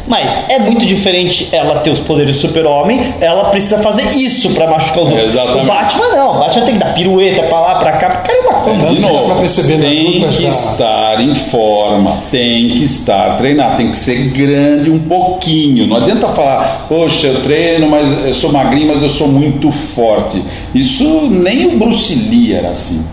Mas 0.08 0.42
é 0.50 0.60
muito 0.60 0.86
diferente 0.86 1.50
ela 1.51 1.80
ter 1.80 1.90
os 1.90 2.00
poderes 2.12 2.36
do 2.36 2.41
super-homem, 2.48 3.01
ela 3.22 3.46
precisa 3.46 3.77
fazer 3.80 4.10
isso 4.18 4.50
pra 4.51 4.68
machucar 4.70 5.03
os 5.03 5.10
outros. 5.12 5.30
Exatamente. 5.30 5.63
O 5.63 5.68
Batman 5.68 6.08
não, 6.10 6.36
o 6.36 6.39
Batman 6.39 6.65
tem 6.65 6.74
que 6.75 6.80
dar 6.80 6.94
pirueta 6.94 7.44
pra 7.44 7.60
lá, 7.60 7.75
pra 7.75 7.91
cá. 7.94 8.10
Caramba, 8.10 8.53
como? 8.63 8.80
Tanto 8.80 8.89
De 8.89 8.96
que 8.98 9.01
dá 9.01 9.08
novo, 9.08 9.25
pra 9.27 9.36
perceber 9.36 9.77
tem 9.82 10.22
que 10.30 10.44
da- 10.44 10.50
estar 10.50 11.22
em 11.22 11.36
forma, 11.36 12.18
tem 12.30 12.70
que 12.70 12.84
estar 12.84 13.38
treinado, 13.38 13.77
tem 13.77 13.89
que 13.91 13.98
ser 13.98 14.30
grande 14.30 14.89
um 14.91 15.00
pouquinho. 15.00 15.88
Não 15.88 15.98
adianta 15.98 16.27
falar, 16.30 16.86
poxa, 16.89 17.27
eu 17.27 17.41
treino, 17.41 17.89
mas 17.89 18.25
eu 18.25 18.34
sou 18.34 18.51
magrinho, 18.51 18.88
mas 18.88 19.01
eu 19.03 19.10
sou 19.10 19.27
muito 19.27 19.72
forte. 19.72 20.41
Isso 20.75 21.03
nem 21.30 21.65
o 21.68 21.77
Bruce 21.77 22.13
Lee 22.13 22.53
era 22.53 22.70
assim. 22.70 23.06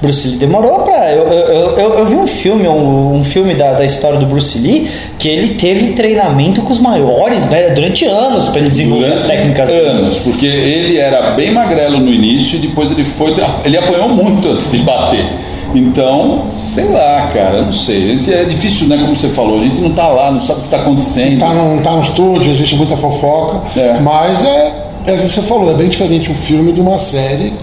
Bruce 0.00 0.28
Lee 0.28 0.36
demorou 0.36 0.80
pra. 0.80 1.12
Eu, 1.12 1.24
eu, 1.24 1.78
eu, 1.78 1.98
eu 1.98 2.06
vi 2.06 2.14
um 2.14 2.26
filme, 2.26 2.66
um, 2.68 3.16
um 3.16 3.24
filme 3.24 3.54
da, 3.54 3.72
da 3.74 3.84
história 3.84 4.18
do 4.18 4.26
Bruce 4.26 4.58
Lee, 4.58 4.88
que 5.18 5.28
ele 5.28 5.54
teve 5.54 5.92
treinamento 5.92 6.62
com 6.62 6.72
os 6.72 6.78
maiores 6.78 7.44
né, 7.46 7.70
durante 7.70 8.04
anos 8.04 8.48
pra 8.48 8.60
ele 8.60 8.70
desenvolver 8.70 9.12
as 9.12 9.22
Durante 9.22 9.36
técnicas 9.36 9.68
dele. 9.70 9.88
anos, 9.88 10.18
porque 10.18 10.46
ele 10.46 10.98
era 10.98 11.32
bem 11.32 11.50
magrelo 11.52 11.98
no 12.00 12.12
início 12.12 12.56
e 12.56 12.60
depois 12.60 12.90
ele 12.90 13.04
foi. 13.04 13.34
Ele 13.64 13.76
apanhou 13.76 14.08
muito 14.08 14.48
antes 14.48 14.70
de 14.70 14.78
bater. 14.78 15.26
Então, 15.74 16.48
sei 16.60 16.88
lá, 16.90 17.28
cara, 17.32 17.62
não 17.62 17.72
sei. 17.72 18.10
A 18.10 18.14
gente- 18.14 18.32
É 18.34 18.44
difícil, 18.44 18.88
né? 18.88 18.98
Como 19.00 19.16
você 19.16 19.28
falou, 19.28 19.58
a 19.58 19.62
gente 19.64 19.80
não 19.80 19.90
tá 19.90 20.06
lá, 20.08 20.30
não 20.30 20.40
sabe 20.40 20.60
o 20.60 20.62
que 20.64 20.68
tá 20.68 20.78
acontecendo. 20.78 21.38
Tá 21.38 21.48
no, 21.54 21.80
tá 21.82 21.92
no 21.92 22.02
estúdio, 22.02 22.50
existe 22.52 22.76
muita 22.76 22.96
fofoca, 22.96 23.62
É. 23.80 23.98
mas 24.00 24.44
é, 24.44 24.72
é 25.06 25.12
o 25.14 25.18
que 25.18 25.32
você 25.32 25.40
falou, 25.42 25.70
é 25.70 25.74
bem 25.74 25.88
diferente 25.88 26.30
um 26.30 26.34
filme 26.34 26.72
de 26.72 26.80
uma 26.80 26.98
série 26.98 27.54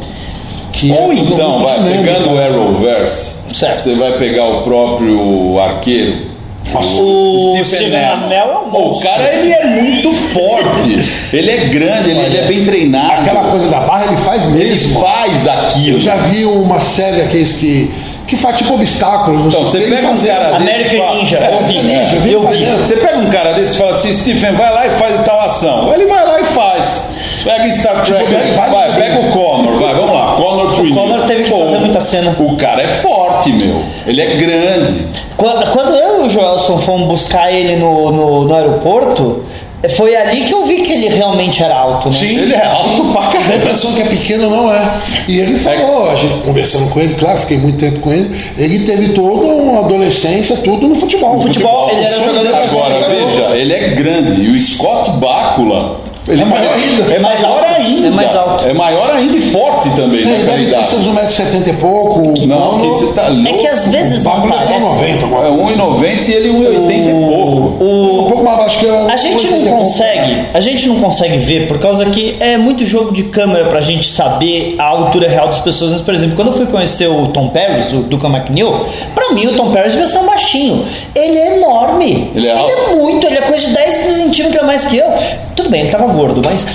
que 0.80 0.92
é 0.92 0.96
Ou 1.02 1.10
tudo 1.10 1.34
então, 1.34 1.58
vai, 1.58 1.78
dinâmico. 1.80 2.04
pegando 2.04 2.34
o 2.34 2.38
Arrowverse, 2.40 3.32
Certo. 3.54 3.80
você 3.84 3.96
vai 3.96 4.18
pegar 4.18 4.46
o 4.46 4.62
próprio 4.64 5.60
arqueiro. 5.60 6.30
O 6.74 7.58
Steven 7.66 8.06
Amell 8.06 8.48
é 8.52 8.58
um 8.60 8.92
O 8.92 9.00
cara 9.00 9.34
ele 9.34 9.52
é 9.52 9.66
muito 9.82 10.14
forte, 10.14 11.00
ele 11.34 11.50
é 11.50 11.58
grande, 11.66 12.12
ele, 12.12 12.20
ele 12.20 12.38
é 12.38 12.42
bem 12.44 12.64
treinado. 12.64 13.22
Aquela 13.22 13.50
coisa 13.50 13.68
da 13.70 13.80
barra 13.80 14.06
ele 14.06 14.18
faz 14.18 14.44
ele 14.44 14.52
mesmo. 14.52 15.00
faz 15.00 15.48
aquilo. 15.48 15.98
Eu 15.98 16.02
já 16.02 16.16
vi 16.16 16.46
uma 16.46 16.80
série 16.80 17.22
aqueles 17.22 17.54
que, 17.54 17.92
que 18.30 18.36
faz 18.38 18.58
tipo 18.58 18.76
obstáculos. 18.76 19.48
Então, 19.48 19.64
você 19.64 19.80
o 19.80 19.90
pega 19.90 20.08
um 20.08 20.18
cara 20.24 20.60
desse. 20.60 20.98
Fala- 20.98 21.16
Ninja, 21.16 21.38
É, 21.40 21.54
eu 21.56 21.60
vi. 21.66 21.80
Ninja, 21.82 22.16
eu 22.16 22.22
vi 22.22 22.32
Eu 22.34 22.42
vi. 22.42 22.48
fazendo. 22.48 22.86
Você 22.86 22.96
pega 22.98 23.18
um 23.18 23.26
cara 23.32 23.54
desse 23.54 23.74
e 23.74 23.78
fala 23.78 23.92
assim, 23.92 24.14
Stephen, 24.14 24.52
vai 24.54 24.72
lá 24.72 24.86
e 24.88 24.92
faz 24.92 25.20
tal 25.22 25.40
ação. 25.42 25.92
Ele 25.94 26.06
vai 26.06 26.24
lá 26.26 26.40
e 26.40 26.46
faz. 26.46 27.10
Pega 27.44 27.68
Star 27.76 28.02
Trek, 28.04 28.32
Barry 28.32 28.52
vai, 28.52 28.70
Barry 28.72 29.02
pega 29.02 29.20
o 29.20 29.32
Connor, 29.32 29.74
vai, 29.80 29.94
vamos 29.96 30.12
lá. 30.14 30.36
Connor 30.36 30.72
Trinity. 30.74 30.94
Connor 30.96 31.22
teve 31.26 31.44
que 31.46 31.50
fazer 31.50 31.78
muita 31.80 32.00
cena. 32.00 32.36
O 32.40 32.56
cara 32.56 32.82
é 32.84 32.88
forte, 32.88 33.52
meu. 33.54 33.82
Ele 34.06 34.22
é 34.22 34.36
grande. 34.36 35.08
Quando, 35.36 35.72
quando 35.72 35.96
eu 35.96 36.22
e 36.24 36.26
o 36.28 36.30
Joelson 36.30 36.78
fomos 36.78 37.08
buscar 37.08 37.52
ele 37.52 37.78
no, 37.78 38.12
no, 38.12 38.44
no 38.46 38.54
aeroporto, 38.56 39.44
foi 39.88 40.16
ali 40.16 40.44
que 40.44 40.54
eu 40.54 40.66
vi 40.66 40.82
que 40.82 40.92
ele 40.92 41.08
realmente 41.08 41.64
era 41.64 41.76
alto, 41.76 42.10
né? 42.10 42.18
Ele 42.22 42.54
é 42.54 42.66
alto 42.66 43.04
pra 43.14 43.22
Dá 43.22 43.28
a 43.28 43.32
caramba. 43.32 43.56
impressão 43.56 43.94
que 43.94 44.02
é 44.02 44.06
pequeno, 44.06 44.50
não 44.50 44.74
é. 44.74 44.92
E 45.28 45.40
ele 45.40 45.58
falou, 45.58 46.10
a 46.12 46.16
gente 46.16 46.34
conversando 46.44 46.90
com 46.90 47.00
ele, 47.00 47.16
claro, 47.16 47.38
fiquei 47.40 47.58
muito 47.58 47.78
tempo 47.78 48.00
com 48.00 48.12
ele, 48.12 48.36
ele 48.58 48.80
teve 48.80 49.10
toda 49.10 49.46
uma 49.46 49.80
adolescência, 49.80 50.58
tudo 50.58 50.88
no 50.88 50.96
futebol. 50.96 51.36
No 51.36 51.42
futebol, 51.42 51.90
ele 51.92 52.04
era 52.04 52.24
jogador 52.24 52.56
Agora, 52.56 53.00
veja, 53.10 53.56
ele 53.56 53.74
é 53.74 53.90
grande. 53.90 54.42
E 54.42 54.50
o 54.50 54.60
Scott 54.60 55.12
Bakula. 55.12 56.09
Ele 56.30 56.42
É 56.42 56.46
maior 56.46 56.74
ainda. 56.74 57.14
É 57.14 57.20
mais 57.20 57.42
maior 57.42 57.58
alto. 57.64 57.82
ainda. 57.82 58.08
É 58.08 58.12
mais 58.12 58.36
alto. 58.36 58.68
É 58.70 58.74
maior 58.74 59.10
ainda 59.12 59.38
e 59.38 59.42
forte 59.42 59.90
também, 59.92 60.20
Ele 60.22 60.44
deve 60.44 60.66
ter 60.68 60.86
seus 60.86 61.06
1,70m 61.06 61.68
e 61.68 61.74
pouco. 61.74 62.20
o 62.20 62.48
Não, 62.48 62.80
que 62.80 62.88
você 62.88 63.14
tá 63.14 63.28
louco. 63.28 63.48
É 63.48 63.54
que 63.54 63.68
às 63.68 63.88
vezes 63.88 64.26
o 64.26 64.30
não 64.30 64.48
parece. 64.48 64.80
90, 64.80 65.24
alguma 65.26 65.46
É 65.46 65.50
coisa. 65.50 65.82
1,90 65.82 66.28
e 66.28 66.34
ele 66.34 66.50
1,80 66.50 67.10
e 67.10 67.26
pouco. 67.28 67.84
Um 67.84 68.28
pouco 68.28 68.44
mais 68.44 68.58
baixo 68.58 68.80
que 68.80 68.86
eu. 68.86 69.10
A 69.10 69.18
gente 69.18 69.48
não 69.48 69.66
consegue, 69.66 70.38
a 70.54 70.60
gente 70.62 70.88
não 70.88 71.00
consegue 71.00 71.38
ver 71.38 71.68
por 71.68 71.80
causa 71.80 72.06
que 72.06 72.36
é 72.40 72.58
muito 72.58 72.86
jogo 72.86 73.12
de 73.12 73.24
câmera 73.24 73.66
pra 73.66 73.82
gente 73.82 74.08
saber 74.08 74.76
a 74.78 74.84
altura 74.86 75.28
real 75.28 75.48
das 75.48 75.60
pessoas. 75.60 75.92
Mas, 75.92 76.02
por 76.02 76.14
exemplo, 76.14 76.36
quando 76.36 76.50
eu 76.50 76.54
fui 76.54 76.66
conhecer 76.68 77.08
o 77.08 77.28
Tom 77.28 77.50
Paris, 77.50 77.92
o 77.94 77.98
Duca 78.04 78.28
McNeil, 78.28 78.86
pra 79.16 79.34
mim 79.34 79.48
o 79.48 79.56
Tom 79.56 79.72
Paris 79.72 79.94
devia 79.94 80.08
ser 80.08 80.20
um 80.20 80.26
baixinho. 80.28 80.86
Ele 81.16 81.38
é 81.38 81.58
enorme. 81.58 82.32
Ele 82.36 82.48
é 82.48 82.52
alto. 82.52 82.96
muito, 82.96 83.26
ele 83.26 83.38
é 83.38 83.42
coisa 83.42 83.68
de 83.68 83.74
10 83.74 83.94
centímetros 83.96 84.62
a 84.62 84.66
mais 84.66 84.86
que 84.86 84.98
eu. 84.98 85.08
Tudo 85.56 85.70
bem, 85.70 85.82
ele 85.82 85.90
tava 85.90 86.08
gordo, 86.20 86.42
mas 86.44 86.66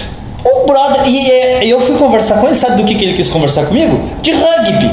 o 0.44 0.66
brother. 0.66 1.06
E 1.06 1.68
eu 1.70 1.80
fui 1.80 1.96
conversar 1.96 2.38
com 2.38 2.46
ele, 2.48 2.56
sabe 2.56 2.76
do 2.82 2.84
que, 2.84 2.94
que 2.94 3.04
ele 3.04 3.14
quis 3.14 3.28
conversar 3.30 3.64
comigo? 3.66 3.98
De 4.22 4.32
rugby. 4.32 4.90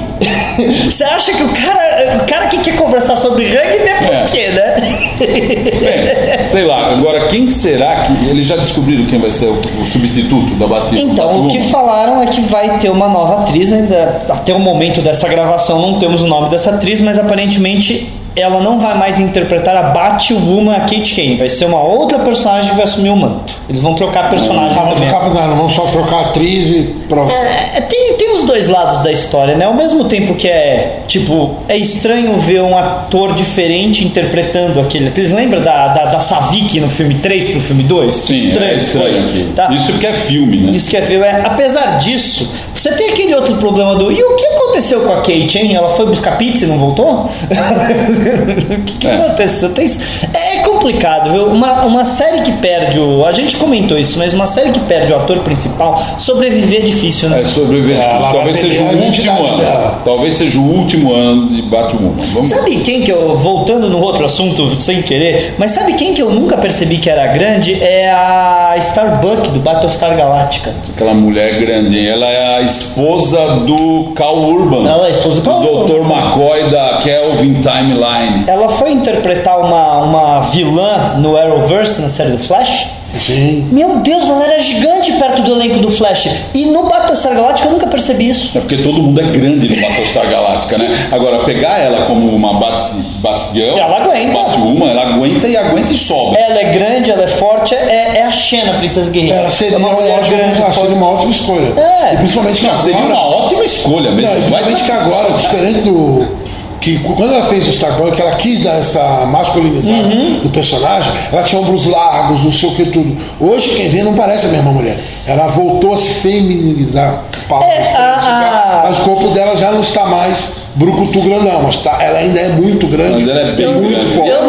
Você 0.90 1.04
acha 1.04 1.34
que 1.34 1.44
o 1.44 1.50
cara, 1.50 2.18
o 2.22 2.26
cara 2.26 2.48
que 2.48 2.58
quer 2.60 2.76
conversar 2.76 3.16
sobre 3.18 3.46
rugby 3.46 3.88
é 3.90 3.96
por 4.02 4.14
É. 4.14 4.26
quê, 4.26 4.48
né? 4.50 4.76
Bem, 5.20 6.46
sei 6.48 6.64
lá, 6.64 6.92
agora 6.92 7.28
quem 7.28 7.50
será 7.50 7.96
que. 8.06 8.30
Eles 8.30 8.46
já 8.48 8.56
descobriram 8.56 9.06
quem 9.06 9.20
vai 9.20 9.32
ser 9.32 9.48
o, 9.48 9.60
o 9.82 9.86
substituto 9.90 10.56
da 10.56 10.68
Batista? 10.68 11.06
Então, 11.06 11.46
o 11.46 11.48
que 11.48 11.60
falaram 11.70 12.22
é 12.22 12.28
que 12.28 12.42
vai 12.42 12.78
ter 12.80 12.90
uma 12.90 13.08
nova 13.10 13.42
atriz, 13.42 13.74
ainda 13.74 14.24
até 14.30 14.54
o 14.54 14.60
momento 14.60 15.02
dessa 15.02 15.28
gravação 15.28 15.82
não 15.82 16.00
temos 16.00 16.22
o 16.22 16.28
nome 16.28 16.50
dessa 16.50 16.72
atriz, 16.72 17.02
mas 17.02 17.18
aparentemente 17.18 18.10
ela 18.36 18.62
não 18.62 18.80
vai 18.80 18.98
mais 18.98 19.20
interpretar 19.20 19.76
a 19.76 19.84
Batwoman, 19.90 20.74
a 20.74 20.80
Kate 20.82 21.14
Kane, 21.16 21.36
vai 21.36 21.50
ser 21.50 21.66
uma 21.66 21.82
outra 21.84 22.20
personagem 22.20 22.70
que 22.70 22.76
vai 22.78 22.86
assumir 22.86 23.10
o 23.10 23.16
manto. 23.18 23.54
Eles 23.68 23.82
vão 23.82 23.94
trocar 23.94 24.30
personagem 24.30 24.78
Ah, 24.78 24.82
vamos 24.84 24.94
também. 24.96 25.10
trocar, 25.10 25.30
não, 25.34 25.48
não 25.50 25.56
vamos 25.58 25.74
só 25.74 25.82
trocar 25.88 26.22
atriz 26.28 26.70
e 26.70 26.84
pronto. 27.10 27.30
É, 27.30 27.82
tem, 27.82 28.14
tem 28.14 28.31
os 28.31 28.31
dois 28.52 28.68
lados 28.68 29.00
da 29.02 29.12
história, 29.14 29.56
né? 29.56 29.64
Ao 29.64 29.74
mesmo 29.74 30.04
tempo 30.06 30.36
que 30.36 30.46
é, 30.46 31.00
tipo, 31.08 31.56
é 31.70 31.78
estranho 31.78 32.38
ver 32.38 32.62
um 32.62 32.78
ator 32.78 33.34
diferente 33.34 34.04
interpretando 34.06 34.78
aquele. 34.82 35.10
Vocês 35.10 35.32
lembram 35.32 35.62
da, 35.64 35.88
da, 35.88 36.06
da 36.08 36.20
Savik 36.20 36.78
no 36.82 36.90
filme 36.90 37.16
3 37.16 37.48
pro 37.48 37.62
filme 37.62 37.84
2? 37.84 38.14
Sim, 38.14 38.34
estranho, 38.34 38.74
é 38.74 38.78
estranho 38.78 39.28
foi. 39.30 39.44
Tá? 39.56 39.70
Isso 39.72 39.92
porque 39.94 40.06
é 40.08 40.14
filme, 40.14 40.58
né? 40.58 40.72
Isso 40.74 40.92
quer 40.92 41.02
ver, 41.04 41.22
é, 41.22 41.44
apesar 41.46 41.98
disso, 42.00 42.52
você 42.76 42.92
tem 42.92 43.12
aquele 43.12 43.34
outro 43.36 43.56
problema 43.56 43.96
do. 43.96 44.12
E 44.12 44.22
o 44.22 44.36
que 44.36 44.46
aconteceu 44.48 45.00
com 45.00 45.14
a 45.14 45.18
Kate, 45.18 45.58
hein? 45.58 45.74
Ela 45.74 45.90
foi 45.92 46.06
buscar 46.08 46.38
pizza 46.38 46.66
e 46.66 46.68
não 46.68 46.78
voltou? 46.78 47.30
o 48.78 48.82
que, 48.84 48.94
que 48.98 49.08
É. 49.08 49.16
aconteceu? 49.16 49.70
Tem- 49.70 49.90
é 50.34 50.58
complicado, 50.64 51.32
viu? 51.32 51.46
Uma, 51.48 51.84
uma 51.86 52.04
série 52.06 52.42
que 52.42 52.52
perde 52.54 53.00
o. 53.00 53.26
A 53.26 53.32
gente 53.32 53.56
comentou 53.56 53.98
isso, 53.98 54.18
mas 54.20 54.34
uma 54.34 54.48
série 54.48 54.72
que 54.72 54.80
perde 54.82 55.14
o 55.14 55.16
ator 55.16 55.40
principal, 55.40 56.02
sobreviver 56.18 56.80
é 56.82 56.86
difícil, 56.86 57.30
né? 57.30 57.42
É 57.42 57.46
sobreviver. 57.46 57.98
Ela 57.98 58.20
história 58.20 58.41
talvez 58.42 58.60
seja 58.60 58.82
o 58.84 59.06
último 59.06 59.46
ano. 59.46 59.58
dela. 59.58 60.02
Talvez 60.04 60.36
seja 60.36 60.60
o 60.60 60.64
último 60.64 61.14
ano 61.14 61.50
de 61.50 61.62
Batwoman. 61.62 62.14
Vamos 62.34 62.50
Sabe 62.50 62.78
quem 62.78 63.02
que 63.02 63.12
eu, 63.12 63.36
voltando 63.36 63.90
no 63.90 64.00
outro 64.02 64.26
assunto 64.26 64.80
sem 64.80 65.02
querer, 65.02 65.56
mas 65.58 65.72
sabe 65.72 65.94
quem 65.94 66.14
que 66.14 66.22
eu 66.22 66.30
nunca 66.32 66.58
percebi 66.58 66.98
que 66.98 67.10
era 67.10 67.28
grande? 67.28 67.82
É 67.82 68.12
a 68.12 68.76
Starbuck 68.78 69.52
do 69.52 69.60
Battlestar 69.60 70.16
Galactica. 70.16 70.74
Aquela 70.90 71.14
mulher 71.14 71.60
grande, 71.60 72.06
ela 72.06 72.26
é 72.26 72.58
a 72.58 72.62
esposa 72.62 73.58
do 73.58 74.12
Cal 74.16 74.38
Urban. 74.44 74.88
Ela 74.88 75.06
é 75.06 75.08
a 75.08 75.12
esposa 75.12 75.42
do 75.42 75.50
Cal 75.50 75.64
Urban. 75.64 75.94
Dr. 75.94 76.12
McCoy 76.12 76.70
da 76.70 77.00
Kelvin 77.04 77.62
Timeline. 77.62 78.46
Ela 78.48 78.70
foi 78.70 78.92
interpretar 78.92 79.60
uma, 79.60 79.98
uma 80.00 80.40
vilã 80.52 81.16
no 81.18 81.38
Arrowverse, 81.38 82.02
na 82.02 82.10
série 82.10 82.32
do 82.32 82.40
Flash. 82.40 82.88
Sim. 83.18 83.68
Meu 83.72 83.98
Deus, 83.98 84.30
ela 84.30 84.46
era 84.46 84.60
gigante 84.60 85.12
perto 85.14 85.42
do 85.42 85.52
elenco 85.54 85.80
do 85.80 85.92
Flash. 85.92 86.30
E 86.54 86.66
no 86.68 86.84
Battlestar 87.12 87.36
Galactica 87.36 87.68
eu 87.68 87.72
nunca 87.74 87.88
percebi 87.88 88.30
isso. 88.30 88.58
É 88.58 88.62
porque 88.62 88.78
todo 88.78 89.02
mundo 89.02 89.20
é 89.20 89.24
grande 89.26 89.68
no 89.68 89.82
Battlestar 89.82 90.30
Galáctica, 90.30 90.78
né? 90.78 91.10
Agora, 91.12 91.44
pegar 91.44 91.78
ela 91.80 92.06
como 92.06 92.34
uma 92.34 92.54
Bat, 92.54 92.92
Batgirl, 93.20 93.78
Ela 93.78 94.04
aguenta. 94.04 94.34
Batwoman, 94.40 94.90
ela 94.90 95.02
aguenta 95.16 95.48
e 95.48 95.58
aguenta 95.58 95.94
e 95.94 95.98
sobe. 95.98 96.38
Ela 96.38 96.60
é 96.60 96.72
grande, 96.72 97.12
ela 97.12 97.24
é 97.24 97.28
forte, 97.28 97.76
é, 97.76 98.18
é 98.18 98.24
a 98.24 98.32
Xena, 98.32 98.74
Princesa 98.76 99.12
Guerreira. 99.12 99.40
Ela 99.40 99.50
seria, 99.50 99.76
é 99.76 99.78
uma 99.78 99.90
uma 99.90 100.00
mulher 100.00 100.18
ótima, 100.20 100.38
grande, 100.38 100.62
ela 100.62 100.72
seria 100.72 100.96
uma 100.96 101.10
ótima 101.10 101.32
escolha. 101.32 101.74
É. 101.78 102.14
E 102.14 102.18
principalmente 102.18 102.62
que 102.62 102.68
Não, 102.68 102.78
seria 102.78 102.98
agora. 103.00 103.14
uma 103.14 103.28
ótima 103.44 103.64
escolha 103.66 104.12
mesmo. 104.12 104.34
Não, 104.34 104.50
Vai 104.50 104.64
principalmente 104.64 104.84
que 104.84 104.92
agora, 104.92 105.32
diferente 105.38 105.82
do. 105.82 106.51
Que 106.82 106.98
quando 106.98 107.34
ela 107.36 107.46
fez 107.46 107.68
o 107.68 107.70
Starbuck, 107.70 108.20
ela 108.20 108.36
quis 108.38 108.62
dar 108.64 108.80
essa 108.80 109.00
masculinizada 109.28 110.02
do 110.42 110.50
personagem, 110.50 111.12
ela 111.32 111.44
tinha 111.44 111.62
ombros 111.62 111.86
largos, 111.86 112.44
não 112.44 112.52
sei 112.52 112.70
o 112.70 112.76
que 112.76 112.86
tudo. 112.86 113.16
Hoje, 113.40 113.70
quem 113.76 113.88
vê 113.88 114.02
não 114.02 114.16
parece 114.16 114.48
a 114.48 114.50
mesma 114.50 114.72
mulher. 114.72 114.98
Ela 115.28 115.46
voltou 115.48 115.94
a 115.94 115.98
se 115.98 116.10
feminilizar. 116.10 117.24
palavras 117.48 117.86
É, 117.88 117.96
a- 117.96 118.20
já, 118.20 118.32
a- 118.32 118.82
Mas 118.90 118.98
o 118.98 119.02
corpo 119.04 119.28
dela 119.30 119.56
já 119.56 119.72
não 119.72 119.82
está 119.82 120.06
mais 120.06 120.54
brucutu 120.74 121.22
grandão, 121.22 121.62
mas 121.64 121.78
tá, 121.78 121.98
ela 122.02 122.18
ainda 122.18 122.40
é 122.40 122.48
muito 122.50 122.88
grande. 122.88 123.26
Mas 123.26 123.28
ela 123.28 123.42
é 123.42 123.52
bem 123.52 123.74
muito 123.74 123.90
grande. 123.90 124.08
forte. 124.08 124.30
Eu 124.30 124.46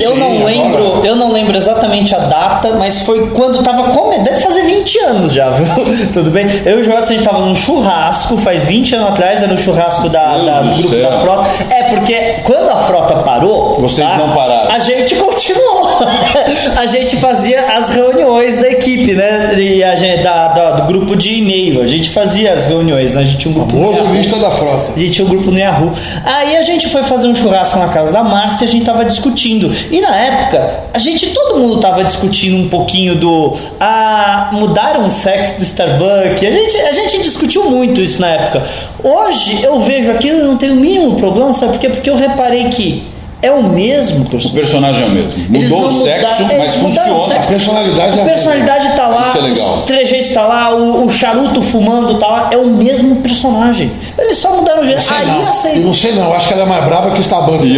Eu 0.00 0.12
Sim, 0.14 0.18
não 0.18 0.26
agora- 0.36 0.44
lembro, 0.46 1.00
eu 1.04 1.16
não 1.16 1.32
lembro 1.32 1.56
exatamente 1.56 2.14
a 2.14 2.18
data, 2.18 2.72
mas 2.74 3.00
foi 3.02 3.30
quando 3.30 3.62
tava 3.62 3.90
comendo. 3.90 4.24
Deve 4.24 4.40
fazer 4.40 4.62
20 4.62 4.98
anos 5.00 5.32
já, 5.32 5.50
viu? 5.50 5.66
Tudo 6.12 6.30
bem? 6.30 6.46
Eu 6.64 6.78
e 6.78 6.80
o 6.80 6.82
Joel, 6.82 6.98
a 6.98 7.02
gente 7.02 7.22
tava 7.22 7.40
num 7.40 7.54
churrasco, 7.54 8.36
faz 8.36 8.64
20 8.64 8.94
anos 8.96 9.08
atrás, 9.10 9.42
era 9.42 9.52
o 9.52 9.58
churrasco 9.58 10.08
da, 10.08 10.38
da- 10.38 10.60
grupo 10.62 10.88
céu. 10.88 11.10
da 11.10 11.18
frota. 11.20 11.48
É, 11.70 11.82
porque 11.94 12.14
quando 12.44 12.70
a 12.70 12.76
frota 12.76 13.16
parou. 13.16 13.76
Vocês 13.80 14.08
não 14.16 14.30
pararam. 14.30 14.70
A 14.70 14.78
gente 14.78 15.14
continuou. 15.16 15.75
a 16.76 16.86
gente 16.86 17.16
fazia 17.16 17.60
as 17.76 17.90
reuniões 17.90 18.58
da 18.58 18.68
equipe, 18.68 19.14
né? 19.14 19.54
E 19.58 19.82
a 19.82 19.94
gente, 19.96 20.22
da, 20.22 20.48
da- 20.48 20.70
do 20.72 20.86
grupo 20.86 21.16
de 21.16 21.34
e-mail. 21.34 21.82
A 21.82 21.86
gente 21.86 22.10
fazia 22.10 22.52
as 22.52 22.66
reuniões, 22.66 23.14
né? 23.14 23.20
A 23.22 23.24
gente 23.24 23.38
tinha 23.38 23.50
um 23.50 23.54
grupo. 23.54 23.72
Famoso 23.72 23.98
Yahoo. 24.00 24.14
lista 24.14 24.36
da 24.38 24.50
frota. 24.50 24.92
A 24.94 24.98
gente 24.98 25.10
tinha 25.12 25.26
um 25.26 25.30
grupo 25.30 25.50
no 25.50 25.58
Yahoo. 25.58 25.92
Aí 26.24 26.56
a 26.56 26.62
gente 26.62 26.88
foi 26.88 27.02
fazer 27.02 27.28
um 27.28 27.34
churrasco 27.34 27.78
na 27.78 27.88
casa 27.88 28.12
da 28.12 28.22
Márcia 28.22 28.64
e 28.64 28.68
a 28.68 28.70
gente 28.70 28.84
tava 28.84 29.04
discutindo. 29.04 29.70
E 29.90 30.00
na 30.00 30.16
época, 30.16 30.70
a 30.92 30.98
gente, 30.98 31.26
todo 31.30 31.58
mundo 31.58 31.80
tava 31.80 32.04
discutindo 32.04 32.56
um 32.56 32.68
pouquinho 32.68 33.14
do. 33.16 33.54
Ah, 33.80 34.50
mudaram 34.52 35.02
o 35.04 35.10
sexo 35.10 35.56
do 35.58 35.62
Starbucks. 35.62 36.42
A 36.42 36.50
gente, 36.50 36.76
a 36.76 36.92
gente 36.92 37.22
discutiu 37.22 37.70
muito 37.70 38.00
isso 38.00 38.20
na 38.20 38.28
época. 38.28 38.62
Hoje 39.02 39.62
eu 39.62 39.78
vejo 39.80 40.10
aquilo 40.10 40.40
e 40.40 40.42
não 40.42 40.56
tenho 40.56 40.72
o 40.72 40.76
mínimo 40.76 41.14
problema, 41.16 41.52
sabe 41.52 41.72
por 41.72 41.80
quê? 41.80 41.88
Porque 41.88 42.10
eu 42.10 42.16
reparei 42.16 42.64
que 42.70 43.04
é 43.42 43.50
o 43.50 43.62
mesmo 43.62 44.24
O 44.24 44.28
personagem. 44.30 44.52
personagem 44.60 45.02
é 45.02 45.06
o 45.06 45.10
mesmo. 45.10 45.44
Mudou 45.48 45.80
não 45.82 45.98
o 45.98 46.02
sexo, 46.02 46.42
mudaram- 46.42 46.54
é, 46.54 46.58
mas 46.58 46.74
o 46.74 46.78
funciona. 46.78 47.26
sexo. 47.26 47.48
A 47.48 47.52
personalidade 47.52 48.18
é 48.18 48.20
A 48.20 48.24
a 48.24 48.26
personalidade 48.28 48.96
tá 48.96 49.08
lá, 49.08 49.26
Isso 49.28 49.38
é 49.38 49.40
legal. 49.42 49.74
os 49.78 49.84
trejeitos 49.84 50.30
tá 50.32 50.46
lá, 50.46 50.74
o, 50.74 51.04
o 51.06 51.10
charuto 51.10 51.62
fumando 51.62 52.14
tá 52.14 52.26
lá, 52.26 52.48
é 52.50 52.56
o 52.56 52.66
mesmo 52.66 53.16
personagem. 53.16 53.92
Eles 54.18 54.38
só 54.38 54.56
mudaram 54.56 54.82
o 54.82 54.86
jeito. 54.86 55.00
Sei 55.02 55.16
Aí 55.16 55.26
não. 55.26 55.42
assim. 55.50 55.68
Eu 55.74 55.80
não 55.80 55.92
sei 55.94 56.12
não, 56.12 56.32
acho 56.32 56.48
que 56.48 56.54
ela 56.54 56.62
é 56.62 56.66
mais 56.66 56.84
brava 56.84 57.10
que 57.10 57.18
o 57.18 57.20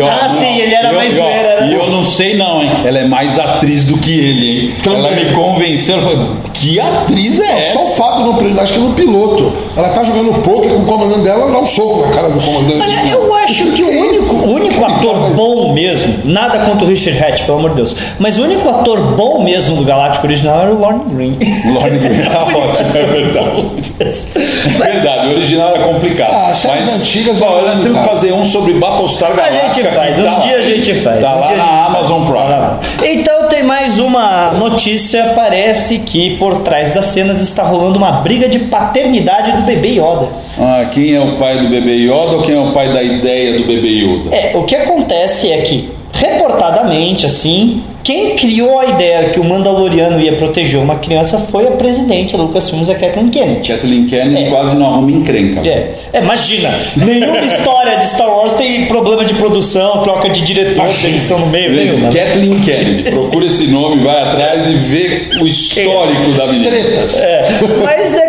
ó, 0.00 0.08
Ah, 0.08 0.28
não, 0.28 0.38
sim, 0.38 0.58
ele 0.60 0.74
era 0.74 0.88
e, 0.88 0.94
ó, 0.94 0.96
mais 0.96 1.12
e, 1.12 1.16
zoeira, 1.16 1.60
né? 1.60 1.68
E 1.68 1.74
eu 1.74 1.90
não 1.90 2.04
sei 2.04 2.36
não, 2.36 2.62
hein? 2.62 2.70
Ela 2.84 2.98
é 3.00 3.04
mais 3.08 3.38
atriz 3.38 3.84
do 3.84 3.98
que 3.98 4.12
ele, 4.18 4.60
hein? 4.68 4.74
Também. 4.82 4.98
Ela 5.06 5.10
me 5.12 5.24
convenceu, 5.32 5.96
ela 5.98 6.04
falou, 6.10 6.36
que 6.52 6.78
atriz 6.80 7.40
é 7.40 7.72
Só 7.72 7.80
o 7.80 7.82
essa? 7.82 7.96
fato 7.96 8.20
no 8.22 8.34
acho 8.60 8.72
que 8.74 8.78
no 8.78 8.92
piloto. 8.94 9.52
Ela 9.78 9.90
tá 9.90 10.02
jogando 10.02 10.42
poker 10.42 10.72
com 10.72 10.78
o 10.82 10.84
comandante 10.86 11.20
dela, 11.20 11.42
ela 11.42 11.52
dá 11.52 11.60
um 11.60 11.66
soco 11.66 12.04
na 12.04 12.12
cara 12.12 12.28
do 12.30 12.40
comandante. 12.40 12.80
Olha, 12.80 13.10
eu 13.12 13.34
acho 13.36 13.64
que 13.70 13.82
o 13.84 13.88
único, 13.88 14.34
o 14.34 14.50
único 14.54 14.84
ator 14.84 15.30
bom 15.36 15.72
mesmo, 15.72 16.18
nada 16.24 16.58
contra 16.64 16.84
o 16.84 16.90
Richard 16.90 17.22
Hatch, 17.22 17.42
pelo 17.44 17.58
amor 17.58 17.70
de 17.70 17.76
Deus, 17.76 17.96
mas 18.18 18.38
o 18.38 18.42
único 18.42 18.68
ator 18.68 19.00
bom 19.14 19.44
mesmo 19.44 19.76
do 19.76 19.84
Galáctico 19.84 20.26
original 20.26 20.62
era 20.62 20.74
o 20.74 20.80
Lorne 20.80 21.04
Green. 21.14 21.32
Lorne 21.72 21.96
Green 21.96 22.20
era 22.26 22.40
ótimo, 22.42 22.90
é 22.92 23.02
verdade. 23.04 23.66
É 24.00 24.92
verdade, 24.92 25.28
o 25.28 25.30
original 25.36 25.68
era 25.76 25.84
complicado. 25.84 26.32
Ah, 26.32 26.52
mas, 26.66 26.94
antigas 26.94 27.40
eram 27.40 27.62
nós 27.62 27.80
temos 27.80 27.98
que 28.00 28.04
fazer 28.04 28.32
um 28.32 28.44
sobre 28.44 28.72
Battlestar 28.74 29.30
A 29.30 29.34
Galactica. 29.34 29.72
gente 29.74 29.94
faz, 29.94 30.16
que 30.16 30.22
um 30.22 30.24
tá 30.24 30.38
dia 30.40 30.52
lá. 30.54 30.58
a 30.58 30.62
gente 30.62 30.94
faz. 30.96 31.20
Tá 31.20 31.36
um 31.36 31.40
lá 31.40 31.52
a 31.52 31.56
na 31.56 31.86
Amazon. 31.86 32.24
Prime. 32.24 32.38
Tá. 32.48 32.78
Então 33.04 33.48
tem 33.48 33.62
mais 33.62 34.00
uma 34.00 34.50
notícia, 34.52 35.32
parece 35.36 35.98
que 36.00 36.36
por 36.36 36.62
trás 36.62 36.92
das 36.92 37.04
cenas 37.06 37.40
está 37.40 37.62
rolando 37.62 37.96
uma 37.96 38.10
briga 38.10 38.48
de 38.48 38.58
paternidade 38.58 39.52
do 39.52 39.67
bebê 39.68 39.88
Yoda. 40.00 40.28
Ah, 40.58 40.86
quem 40.90 41.14
é 41.14 41.20
o 41.20 41.36
pai 41.36 41.58
do 41.58 41.68
bebê 41.68 41.92
Yoda 41.94 42.36
ou 42.36 42.42
quem 42.42 42.54
é 42.54 42.60
o 42.60 42.72
pai 42.72 42.88
da 42.88 43.02
ideia 43.02 43.58
do 43.58 43.64
bebê 43.66 43.88
Yoda? 43.88 44.34
É, 44.34 44.52
o 44.56 44.64
que 44.64 44.74
acontece 44.74 45.50
é 45.52 45.58
que, 45.58 45.88
reportadamente, 46.12 47.26
assim, 47.26 47.82
quem 48.02 48.36
criou 48.36 48.78
a 48.78 48.86
ideia 48.86 49.28
que 49.30 49.38
o 49.38 49.44
Mandaloriano 49.44 50.18
ia 50.20 50.32
proteger 50.32 50.80
uma 50.80 50.96
criança 50.96 51.38
foi 51.38 51.66
a 51.66 51.72
presidente 51.72 52.36
da 52.36 52.42
Lucasfilms, 52.42 52.88
a 52.88 52.94
Kathleen 52.94 53.28
Kennedy. 53.28 53.68
Kathleen 53.68 54.06
Kennedy 54.06 54.44
É. 54.44 54.48
quase 54.48 54.76
não 54.76 54.86
arruma 54.86 55.10
encrenca. 55.10 55.60
É, 55.68 55.92
é, 56.14 56.18
imagina, 56.20 56.70
nenhuma 56.96 57.40
história 57.44 57.96
de 57.96 58.08
Star 58.08 58.28
Wars 58.30 58.54
tem 58.54 58.86
problema 58.86 59.24
de 59.26 59.34
produção, 59.34 59.98
troca 60.02 60.30
de 60.30 60.40
diretor, 60.42 60.86
edição 61.04 61.38
no 61.40 61.46
meio, 61.48 61.70
nenhuma. 61.74 62.08
Kathleen 62.08 62.58
Kennedy. 62.60 63.10
Procura 63.10 63.44
esse 63.46 63.66
nome, 63.66 64.02
vai 64.02 64.22
atrás 64.22 64.68
e 64.70 64.74
vê 64.74 65.28
o 65.42 65.46
histórico 65.46 66.32
da 66.32 66.46
menina. 66.46 66.70
Tretas. 66.70 67.18
É, 67.20 67.48
mas 67.84 68.10
de 68.12 68.27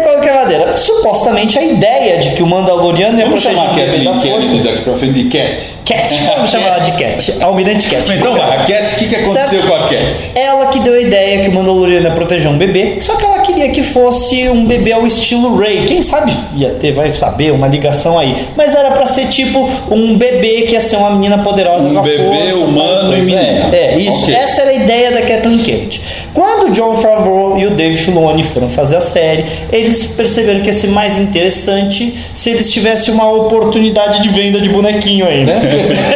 maneira, 0.60 0.78
supostamente 0.78 1.58
a 1.58 1.64
ideia 1.64 2.18
de 2.20 2.32
que 2.32 2.44
o 2.44 2.48
Mandaloriano 2.48 3.18
ia 3.20 3.26
Vamos 3.26 3.42
proteger 3.42 3.64
chamar 3.66 3.76
bebê 3.76 4.04
Kathleen 4.06 4.20
Kennedy 4.20 4.64
daqui 4.64 4.82
pra 4.84 4.94
frente 4.96 5.24
de 5.24 5.24
Cat. 5.38 5.76
Cat, 5.86 6.20
vamos 6.28 6.50
chamar 6.52 6.68
ela 6.68 6.80
de 6.80 6.92
Cat, 6.98 7.38
Almirante 7.42 7.88
Cat. 7.88 8.12
Então 8.12 8.36
a 8.36 8.58
Cat, 8.66 8.94
o 8.94 9.00
que, 9.00 9.08
que 9.08 9.16
aconteceu 9.16 9.62
Certo. 9.62 9.68
com 9.68 9.76
a 9.76 9.88
Cat? 9.88 10.32
Ela 10.36 10.66
que 10.68 10.80
deu 10.80 10.94
a 10.94 11.00
ideia 11.00 11.40
que 11.42 11.50
o 11.50 11.52
Mandaloriano 11.54 12.08
ia 12.08 12.14
proteger 12.14 12.50
um 12.50 12.58
bebê, 12.58 12.98
só 13.02 13.16
que 13.16 13.26
ela 13.26 13.40
queria 13.40 13.70
que 13.70 13.82
fosse 13.84 14.48
um 14.50 14.66
bebê 14.66 14.92
ao 14.92 15.06
estilo 15.06 15.58
Rey. 15.58 15.86
Quem 15.86 16.02
sabe 16.02 16.34
ia 16.56 16.70
ter, 16.72 16.92
vai 16.92 17.12
saber, 17.12 17.52
uma 17.52 17.68
ligação 17.68 18.18
aí. 18.20 18.36
Mas 18.56 18.76
era 18.76 18.92
pra 18.92 19.06
ser 19.06 19.28
tipo 19.28 19.70
um 19.90 20.16
bebê 20.18 20.64
que 20.64 20.74
ia 20.74 20.82
ser 20.82 20.98
uma 20.98 21.10
menina 21.12 21.40
poderosa 21.40 21.88
Um 21.88 21.94
com 21.94 22.00
a 22.00 22.04
bebê 22.04 22.24
força. 22.52 22.58
humano 22.64 23.00
tal 23.02 23.04
e 23.10 23.16
coisa. 23.16 23.36
menina. 23.36 23.76
É, 23.76 23.94
é, 23.94 23.98
isso. 23.98 24.24
Ok. 24.24 24.36
Essa 24.36 24.62
era 24.62 24.72
a 24.72 24.74
ideia 24.74 25.12
da 25.12 25.22
Kathleen 25.22 25.60
Kennedy. 25.60 26.02
Quando 26.34 26.70
o 26.70 26.72
John 26.72 26.96
Favreau 26.98 27.58
e 27.58 27.66
o 27.66 27.72
Dave 27.72 27.98
Filoni 27.98 28.44
foram 28.44 28.70
fazer 28.70 28.98
a 28.98 29.02
série, 29.02 29.46
eles 29.72 30.08
perceberam 30.08 30.62
que 30.62 30.68
ia 30.68 30.74
ser 30.74 30.88
mais 30.88 31.18
interessante 31.18 32.18
se 32.34 32.50
eles 32.52 32.72
tivessem 32.72 33.14
uma 33.14 33.30
oportunidade 33.32 34.22
de 34.22 34.30
venda 34.30 34.62
de 34.62 34.70
bonequinho 34.70 35.28
aí, 35.28 35.44
né? 35.46 35.60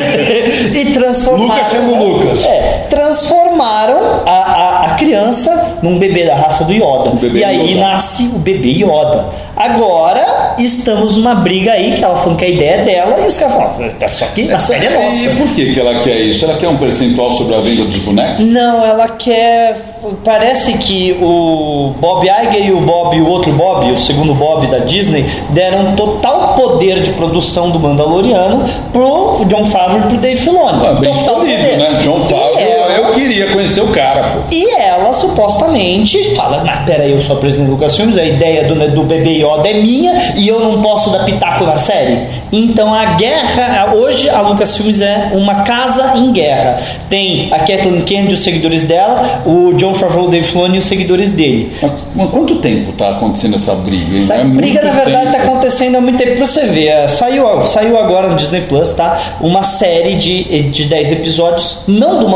e 0.74 0.86
transformaram. 0.92 1.54
Lucas 1.56 1.68
sendo 1.68 1.96
Lucas. 2.04 2.46
É, 2.46 2.86
transformaram 2.90 4.22
a, 4.26 4.32
a, 4.32 4.86
a 4.86 4.90
criança 4.96 5.78
num 5.82 5.98
bebê 5.98 6.26
da 6.26 6.36
raça 6.36 6.64
do 6.64 6.74
Yoda. 6.74 7.12
e 7.34 7.44
aí 7.44 7.72
Yoda. 7.72 7.80
nasce 7.82 8.24
o 8.36 8.40
bebê 8.40 8.70
Yoda. 8.70 9.26
Agora 9.56 10.56
estamos 10.58 11.18
numa 11.18 11.36
briga 11.36 11.72
aí, 11.74 11.94
que 11.94 12.04
ela 12.04 12.16
falando 12.16 12.38
que 12.38 12.46
a 12.46 12.50
ideia 12.50 12.72
é 12.76 12.84
dela, 12.84 13.20
e 13.22 13.28
os 13.28 13.38
caras 13.38 13.54
falam, 13.54 13.90
"Tá, 14.00 14.08
isso 14.08 14.24
aqui, 14.24 14.52
a 14.52 14.58
série 14.58 14.88
é 14.88 14.90
E 14.90 14.94
nossa. 15.28 15.30
por 15.38 15.54
que, 15.54 15.74
que 15.74 15.80
ela 15.80 16.00
quer 16.00 16.20
isso? 16.22 16.46
Ela 16.46 16.58
quer 16.58 16.68
um 16.70 16.78
percentual 16.78 17.32
sobre 17.32 17.56
a 17.56 17.60
venda 17.60 17.84
dos 17.86 17.98
bonecos? 18.00 18.44
Não, 18.46 18.84
ela 18.86 19.08
quer. 19.10 19.93
Parece 20.24 20.74
que 20.78 21.18
o 21.22 21.94
Bob 22.00 22.26
Iger 22.28 22.68
e 22.68 22.72
o 22.72 22.82
Bob, 22.82 23.20
o 23.22 23.28
outro 23.28 23.52
Bob, 23.54 23.90
o 23.92 23.98
segundo 23.98 24.34
Bob 24.34 24.68
da 24.68 24.80
Disney, 24.80 25.26
deram 25.50 25.96
total 25.96 26.56
poder 26.56 27.02
de 27.02 27.12
produção 27.12 27.70
do 27.70 27.80
Mandaloriano 27.80 28.64
pro 28.92 29.44
John 29.46 29.66
Favreau 29.66 30.00
e 30.02 30.08
pro 30.10 30.18
Dave 30.18 30.38
Filoni. 30.38 30.86
Ah, 30.86 30.94
bem 30.94 31.14
total 31.14 31.44
escolhido, 31.44 31.62
poder. 31.64 31.78
né? 31.78 32.00
John 32.02 32.20
Favreau, 32.22 32.60
ela- 32.60 32.83
eu 32.98 33.12
queria 33.14 33.48
conhecer 33.52 33.82
o 33.82 33.88
cara, 33.88 34.24
pô. 34.24 34.40
E 34.52 34.74
ela 34.80 35.12
supostamente 35.14 36.36
fala: 36.36 36.64
Mas 36.66 36.84
peraí, 36.86 37.12
eu 37.12 37.20
sou 37.22 37.38
a 37.38 37.40
presidente 37.40 37.68
do 37.68 37.74
Lucasfilmes, 37.74 38.18
a 38.18 38.26
ideia 38.26 38.64
do, 38.66 38.76
do 38.92 39.04
bebê 39.04 39.38
Yoda 39.44 39.68
é 39.70 39.74
minha 39.82 40.34
e 40.36 40.48
eu 40.48 40.60
não 40.60 40.82
posso 40.82 41.10
dar 41.12 41.24
pitaco 41.26 41.66
na 41.66 41.78
série. 41.78 42.28
Então 42.52 42.94
a 42.94 43.14
guerra, 43.16 43.94
hoje 43.94 44.30
a 44.30 44.42
Lucasfilmes 44.42 45.02
é 45.02 45.30
uma 45.34 45.64
casa 45.64 46.14
em 46.18 46.32
guerra. 46.32 46.80
Tem 47.10 47.50
a 47.52 47.60
Kathleen 47.60 48.02
Kennedy, 48.02 48.34
os 48.34 48.42
seguidores 48.42 48.86
dela, 48.86 49.44
o 49.46 49.74
John 49.74 49.94
Favreau, 49.94 50.26
o 50.26 50.30
Dave 50.30 50.46
Filoni 50.46 50.76
e 50.76 50.80
os 50.80 50.86
seguidores 50.86 51.32
dele. 51.32 51.72
Mas, 52.16 52.30
quanto 52.30 52.56
tempo 52.56 52.92
tá 52.94 53.10
acontecendo 53.12 53.56
essa 53.56 53.74
briga? 53.76 54.12
hein? 54.14 54.18
Essa 54.20 54.36
É 54.36 54.44
briga, 54.44 54.82
na 54.82 54.92
verdade, 54.92 55.26
tempo. 55.26 55.38
está 55.38 55.44
acontecendo 55.44 55.96
há 55.98 56.02
muito 56.02 56.18
tempo 56.18 56.38
pra 56.38 56.46
você 56.48 56.66
ver. 56.66 56.88
É, 56.88 57.08
Saiu, 57.08 57.46
saiu 57.68 57.98
agora 57.98 58.30
no 58.30 58.36
Disney 58.36 58.62
Plus, 58.62 58.92
tá? 58.94 59.18
Uma 59.40 59.64
série 59.64 60.16
de, 60.16 60.44
de 60.70 60.86
10 60.86 61.12
episódios, 61.12 61.80
não 61.88 62.20
do 62.20 62.28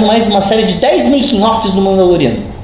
Mas 0.00 0.26
uma 0.26 0.40
série 0.40 0.64
de 0.64 0.74
10 0.74 1.06
making-offs 1.06 1.72
do 1.72 1.80
Mandaloriano. 1.80 2.54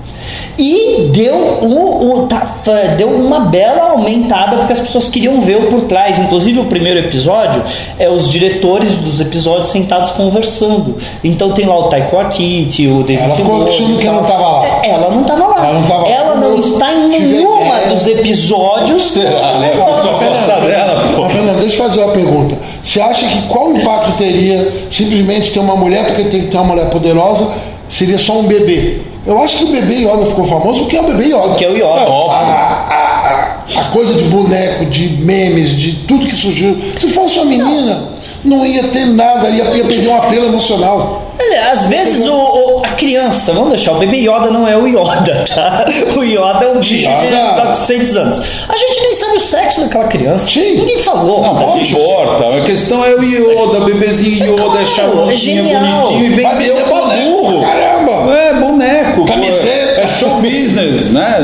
E 0.59 1.11
deu, 1.15 1.59
o, 1.63 2.13
o, 2.13 2.27
tá, 2.27 2.55
deu 2.97 3.09
uma 3.09 3.41
bela 3.41 3.93
aumentada 3.93 4.59
porque 4.59 4.73
as 4.73 4.79
pessoas 4.79 5.09
queriam 5.09 5.41
ver 5.41 5.57
o 5.57 5.67
por 5.69 5.83
trás. 5.83 6.19
Inclusive, 6.19 6.61
o 6.61 6.65
primeiro 6.65 6.99
episódio 6.99 7.63
é 7.99 8.11
os 8.11 8.29
diretores 8.29 8.91
dos 8.97 9.21
episódios 9.21 9.69
sentados 9.69 10.11
conversando. 10.11 10.97
Então 11.25 11.53
tem 11.53 11.65
lá 11.65 11.79
o 11.79 11.85
Taiko 11.85 12.15
Waititi, 12.15 12.87
o 12.89 13.03
David 13.03 13.25
Ela 13.25 13.37
ficou 13.37 13.67
achando 13.67 13.99
que 13.99 14.07
não 14.07 14.23
tava 14.23 14.49
lá. 14.49 14.67
É, 14.83 14.91
Ela 14.91 15.11
não 15.11 15.23
estava 15.23 15.47
lá. 15.47 15.67
Ela 15.67 15.73
não 15.73 15.83
tava 15.89 16.03
lá. 16.03 16.09
Ela 16.11 16.35
não 16.35 16.59
está 16.59 16.93
em 16.93 17.09
nenhuma 17.09 17.77
dos 17.89 18.07
episódios. 18.07 19.13
Será, 19.13 19.55
né? 19.55 19.73
A 19.73 19.85
pessoa 19.87 20.13
gosta 20.13 20.61
dela, 20.61 21.03
pô. 21.17 21.23
Deixa 21.61 21.77
eu 21.77 21.89
fazer 21.89 22.03
uma 22.03 22.13
pergunta. 22.13 22.59
Você 22.83 23.01
acha 23.01 23.27
que 23.27 23.43
qual 23.43 23.73
impacto 23.73 24.13
teria 24.17 24.87
simplesmente 24.91 25.53
ter 25.53 25.61
uma 25.61 25.77
mulher, 25.77 26.07
porque 26.07 26.25
tem 26.25 26.41
que 26.41 26.47
ter 26.49 26.57
uma 26.57 26.67
mulher 26.67 26.91
poderosa, 26.91 27.49
seria 27.89 28.19
só 28.19 28.39
um 28.41 28.45
bebê? 28.45 29.03
Eu 29.27 29.39
acho 29.43 29.59
que 29.59 29.65
o 29.65 29.69
bebê 29.69 29.97
Yoda 29.97 30.25
ficou 30.25 30.45
famoso 30.45 30.81
porque 30.81 30.97
é 30.97 31.01
o 31.01 31.07
bebê 31.07 31.27
Yoda. 31.27 31.55
Que 31.55 31.65
é 31.65 31.69
o 31.69 31.77
Yoda. 31.77 31.87
a, 31.87 32.09
óbvio. 32.09 32.37
a, 32.37 33.61
a, 33.77 33.81
a 33.81 33.85
coisa 33.93 34.15
de 34.15 34.25
boneco, 34.25 34.87
de 34.87 35.09
memes, 35.09 35.71
de 35.71 35.93
tudo 36.07 36.27
que 36.27 36.37
surgiu. 36.37 36.77
Se 36.99 37.09
fosse 37.09 37.39
uma 37.39 37.45
menina, 37.45 38.09
não, 38.43 38.65
ia 38.65 38.85
ter 38.89 39.07
nada, 39.07 39.51
ia, 39.51 39.65
ia 39.65 39.85
perder 39.85 40.09
um 40.09 40.17
apelo 40.17 40.47
emocional. 40.47 41.30
Às 41.71 41.87
vezes 41.87 42.27
o, 42.27 42.35
o- 42.35 42.83
a 42.85 42.89
criança, 42.91 43.53
vamos 43.53 43.71
deixar, 43.71 43.93
o 43.93 43.99
bebê 43.99 44.19
Yoda 44.19 44.51
não 44.51 44.67
é 44.67 44.77
o 44.77 44.87
Yoda, 44.87 45.45
tá? 45.55 45.85
O 46.17 46.23
Yoda 46.23 46.65
é 46.67 46.69
um 46.69 46.79
bicho 46.79 46.95
de 46.95 47.05
Yoda- 47.05 47.53
400 47.63 48.17
anos. 48.17 48.41
A 48.69 48.77
gente 48.77 49.01
nem 49.03 49.15
sabe 49.15 49.37
o 49.37 49.41
sexo 49.41 49.81
daquela 49.83 50.05
criança. 50.05 50.49
Sim. 50.49 50.77
Ninguém 50.79 50.99
falou. 50.99 51.41
Não, 51.43 51.55
não 51.55 51.79
importa. 51.81 52.57
A 52.57 52.61
questão 52.63 53.05
é 53.05 53.15
o 53.15 53.23
Yoda, 53.23 53.81
bebezinho 53.81 54.53
Yoda, 54.55 54.63
claro, 54.63 54.79
é 54.79 54.83
é 54.83 54.87
charmosinho, 54.87 55.65
genial. 55.65 56.03
bonitinho 56.03 56.25
e 56.27 56.43
Vai 56.43 56.55
vendeu 56.57 56.75
vender 56.77 56.89
pra 56.89 57.01
boneco, 57.01 57.31
burro. 57.31 57.61
caramba. 57.63 58.35
É, 58.37 58.55
boneco. 58.55 59.17
pô. 59.17 59.25
Camiseta. 59.25 60.01
É 60.01 60.07
show 60.07 60.31
business, 60.41 61.11
né? 61.11 61.37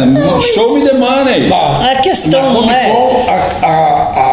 Show 0.55 0.75
me 0.75 0.85
the 0.89 0.95
money. 0.95 1.51
A 1.53 1.97
questão 2.01 2.53
não 2.53 2.71
é- 2.71 2.91
a, 3.29 3.67
a, 3.67 4.21
a 4.21 4.26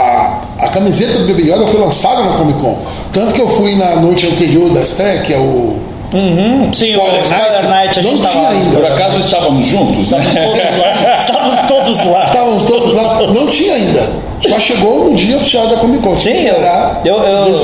camiseta 0.74 1.20
do 1.20 1.28
Baby 1.28 1.50
Yoda 1.52 1.68
foi 1.68 1.80
lançada 1.80 2.24
na 2.24 2.36
Comic 2.36 2.60
Con. 2.60 2.80
Tanto 3.14 3.34
que 3.34 3.42
eu 3.42 3.48
fui 3.48 3.76
na 3.76 3.96
noite 3.96 4.26
anterior 4.26 4.74
da 4.74 4.82
estreia, 4.82 5.22
que 5.22 5.32
é 5.34 5.38
o. 5.38 5.93
Uhum, 6.14 6.72
sim, 6.72 6.92
Spoiler 6.92 7.22
o 7.22 7.24
Spoiler 7.24 7.64
Night, 7.64 7.70
Night 7.70 8.00
a 8.00 8.02
não 8.04 8.10
gente 8.12 8.22
tinha 8.22 8.32
tava 8.34 8.44
lá. 8.44 8.50
ainda. 8.52 8.76
Por 8.76 8.86
acaso 8.86 9.20
estávamos 9.20 9.66
juntos, 9.66 10.10
né? 10.12 10.20
Estávamos 11.20 11.60
todos 11.62 12.06
lá. 12.06 12.26
Estávamos 12.26 12.64
todos 12.66 12.94
lá. 12.94 13.06
Estávamos 13.06 13.18
todos 13.18 13.28
lá. 13.28 13.34
Não 13.34 13.48
tinha 13.48 13.74
ainda. 13.74 14.24
Só 14.48 14.60
chegou 14.60 15.06
no 15.06 15.16
dia 15.16 15.38
oficial 15.38 15.68
da 15.68 15.78
Comic 15.78 16.04
Con. 16.04 16.16
Tinha 16.16 16.36
Sim, 16.36 16.48
eu, 16.48 16.56
eu, 17.06 17.18
eu, 17.48 17.58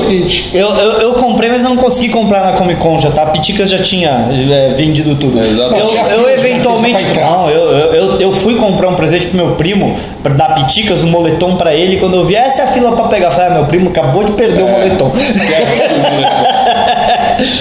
eu, 0.54 0.74
eu, 0.76 0.92
eu 1.00 1.12
comprei, 1.12 1.50
mas 1.50 1.62
não 1.62 1.76
consegui 1.76 2.08
comprar 2.08 2.42
na 2.42 2.52
Comic 2.52 2.80
Con 2.80 2.98
já, 2.98 3.10
tá? 3.10 3.26
Piticas 3.26 3.68
já 3.70 3.78
tinha 3.82 4.26
é, 4.50 4.68
vendido 4.70 5.14
tudo. 5.14 5.38
É. 5.38 5.42
Eu, 5.42 5.86
Tinha 5.88 6.02
eu 6.04 6.18
fila, 6.20 6.32
eventualmente. 6.32 7.04
tinha. 7.04 7.22
Não, 7.26 7.50
eu, 7.50 7.70
eu, 7.70 7.92
eu, 7.94 8.20
eu 8.20 8.32
fui 8.32 8.54
comprar 8.54 8.88
um 8.88 8.94
presente 8.94 9.26
pro 9.26 9.36
meu 9.36 9.54
primo, 9.56 9.94
pra 10.22 10.32
dar 10.32 10.54
Piticas, 10.54 11.04
um 11.04 11.08
moletom 11.10 11.54
pra 11.56 11.74
ele. 11.74 11.98
Quando 11.98 12.14
eu 12.16 12.24
vi, 12.24 12.34
essa 12.34 12.62
é 12.62 12.64
a 12.64 12.68
fila 12.68 12.92
pra 12.92 13.08
pegar. 13.08 13.26
Eu 13.26 13.32
Falei, 13.32 13.46
ah, 13.50 13.54
meu 13.56 13.66
primo 13.66 13.90
acabou 13.90 14.24
de 14.24 14.32
perder 14.32 14.62
o 14.62 14.68
moletom. 14.68 15.12
Esquece 15.14 15.82
o 15.84 15.98
moletom. 15.98 16.59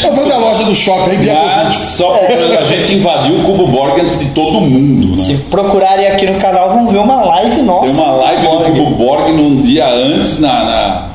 Eu 0.03 0.13
fui 0.13 0.25
na 0.25 0.37
loja 0.37 0.63
do 0.63 0.75
shopping, 0.75 1.29
a 1.29 1.63
Mas 1.63 1.73
só 1.75 2.19
a 2.59 2.63
gente 2.65 2.95
invadiu 2.95 3.39
o 3.39 3.43
Cubo 3.43 3.67
Borg 3.67 3.99
antes 4.01 4.19
de 4.19 4.25
todo 4.27 4.59
mundo, 4.61 5.15
né? 5.15 5.23
Se 5.23 5.33
procurarem 5.49 6.07
aqui 6.07 6.25
no 6.25 6.39
canal, 6.39 6.69
vão 6.69 6.87
ver 6.87 6.97
uma 6.97 7.23
live 7.23 7.61
nossa. 7.61 7.85
Tem 7.85 7.95
uma 7.95 8.11
live 8.11 8.41
do. 8.47 8.77
Cubo 8.77 8.95
Borg 8.95 9.31
num 9.31 9.61
dia 9.61 9.87
antes 9.87 10.39
na, 10.39 10.63
na, 10.63 11.07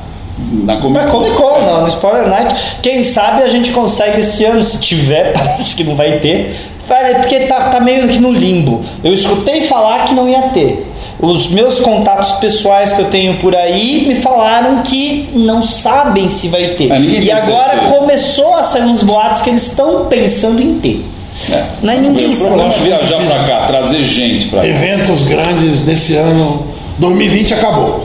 na 0.63 0.77
Comic 0.77 0.99
Na 0.99 1.05
Con. 1.05 1.19
Comic 1.19 1.35
Con, 1.35 1.61
não, 1.61 1.81
no 1.81 1.87
Spoiler 1.87 2.27
Night. 2.27 2.55
Quem 2.81 3.03
sabe 3.03 3.43
a 3.43 3.47
gente 3.47 3.71
consegue 3.71 4.19
esse 4.19 4.43
ano, 4.45 4.63
se 4.63 4.79
tiver, 4.79 5.33
parece 5.37 5.75
que 5.75 5.83
não 5.83 5.95
vai 5.95 6.19
ter. 6.19 6.53
Vai, 6.87 7.15
Porque 7.15 7.41
tá, 7.41 7.69
tá 7.69 7.79
meio 7.79 8.07
que 8.07 8.19
no 8.19 8.31
limbo. 8.31 8.81
Eu 9.03 9.13
escutei 9.13 9.61
falar 9.61 10.05
que 10.05 10.13
não 10.13 10.29
ia 10.29 10.43
ter. 10.49 10.94
Os 11.19 11.47
meus 11.47 11.79
contatos 11.79 12.33
pessoais 12.33 12.91
que 12.91 13.01
eu 13.01 13.09
tenho 13.09 13.37
por 13.37 13.55
aí 13.55 14.05
me 14.07 14.15
falaram 14.15 14.81
que 14.83 15.29
não 15.33 15.61
sabem 15.61 16.27
se 16.29 16.49
vai 16.49 16.67
ter. 16.69 16.91
É, 16.91 16.99
e 16.99 17.31
agora 17.31 17.73
certeza. 17.73 17.95
começou 17.95 18.55
a 18.55 18.63
sair 18.63 18.83
uns 18.83 19.01
boatos 19.01 19.41
que 19.41 19.49
eles 19.49 19.65
estão 19.65 20.05
pensando 20.07 20.61
em 20.61 20.79
ter. 20.79 21.05
É. 21.51 21.63
Não 21.81 21.93
é 21.93 21.97
ninguém 21.97 22.33
sabe. 22.33 22.55
Vamos 22.55 22.75
viajar 22.77 23.19
pra 23.25 23.43
cá, 23.43 23.65
trazer 23.67 24.05
gente 24.05 24.47
pra 24.47 24.59
cá. 24.59 24.67
Eventos 24.67 25.21
grandes 25.21 25.81
desse 25.81 26.15
ano. 26.15 26.67
2020 26.97 27.53
acabou. 27.53 28.03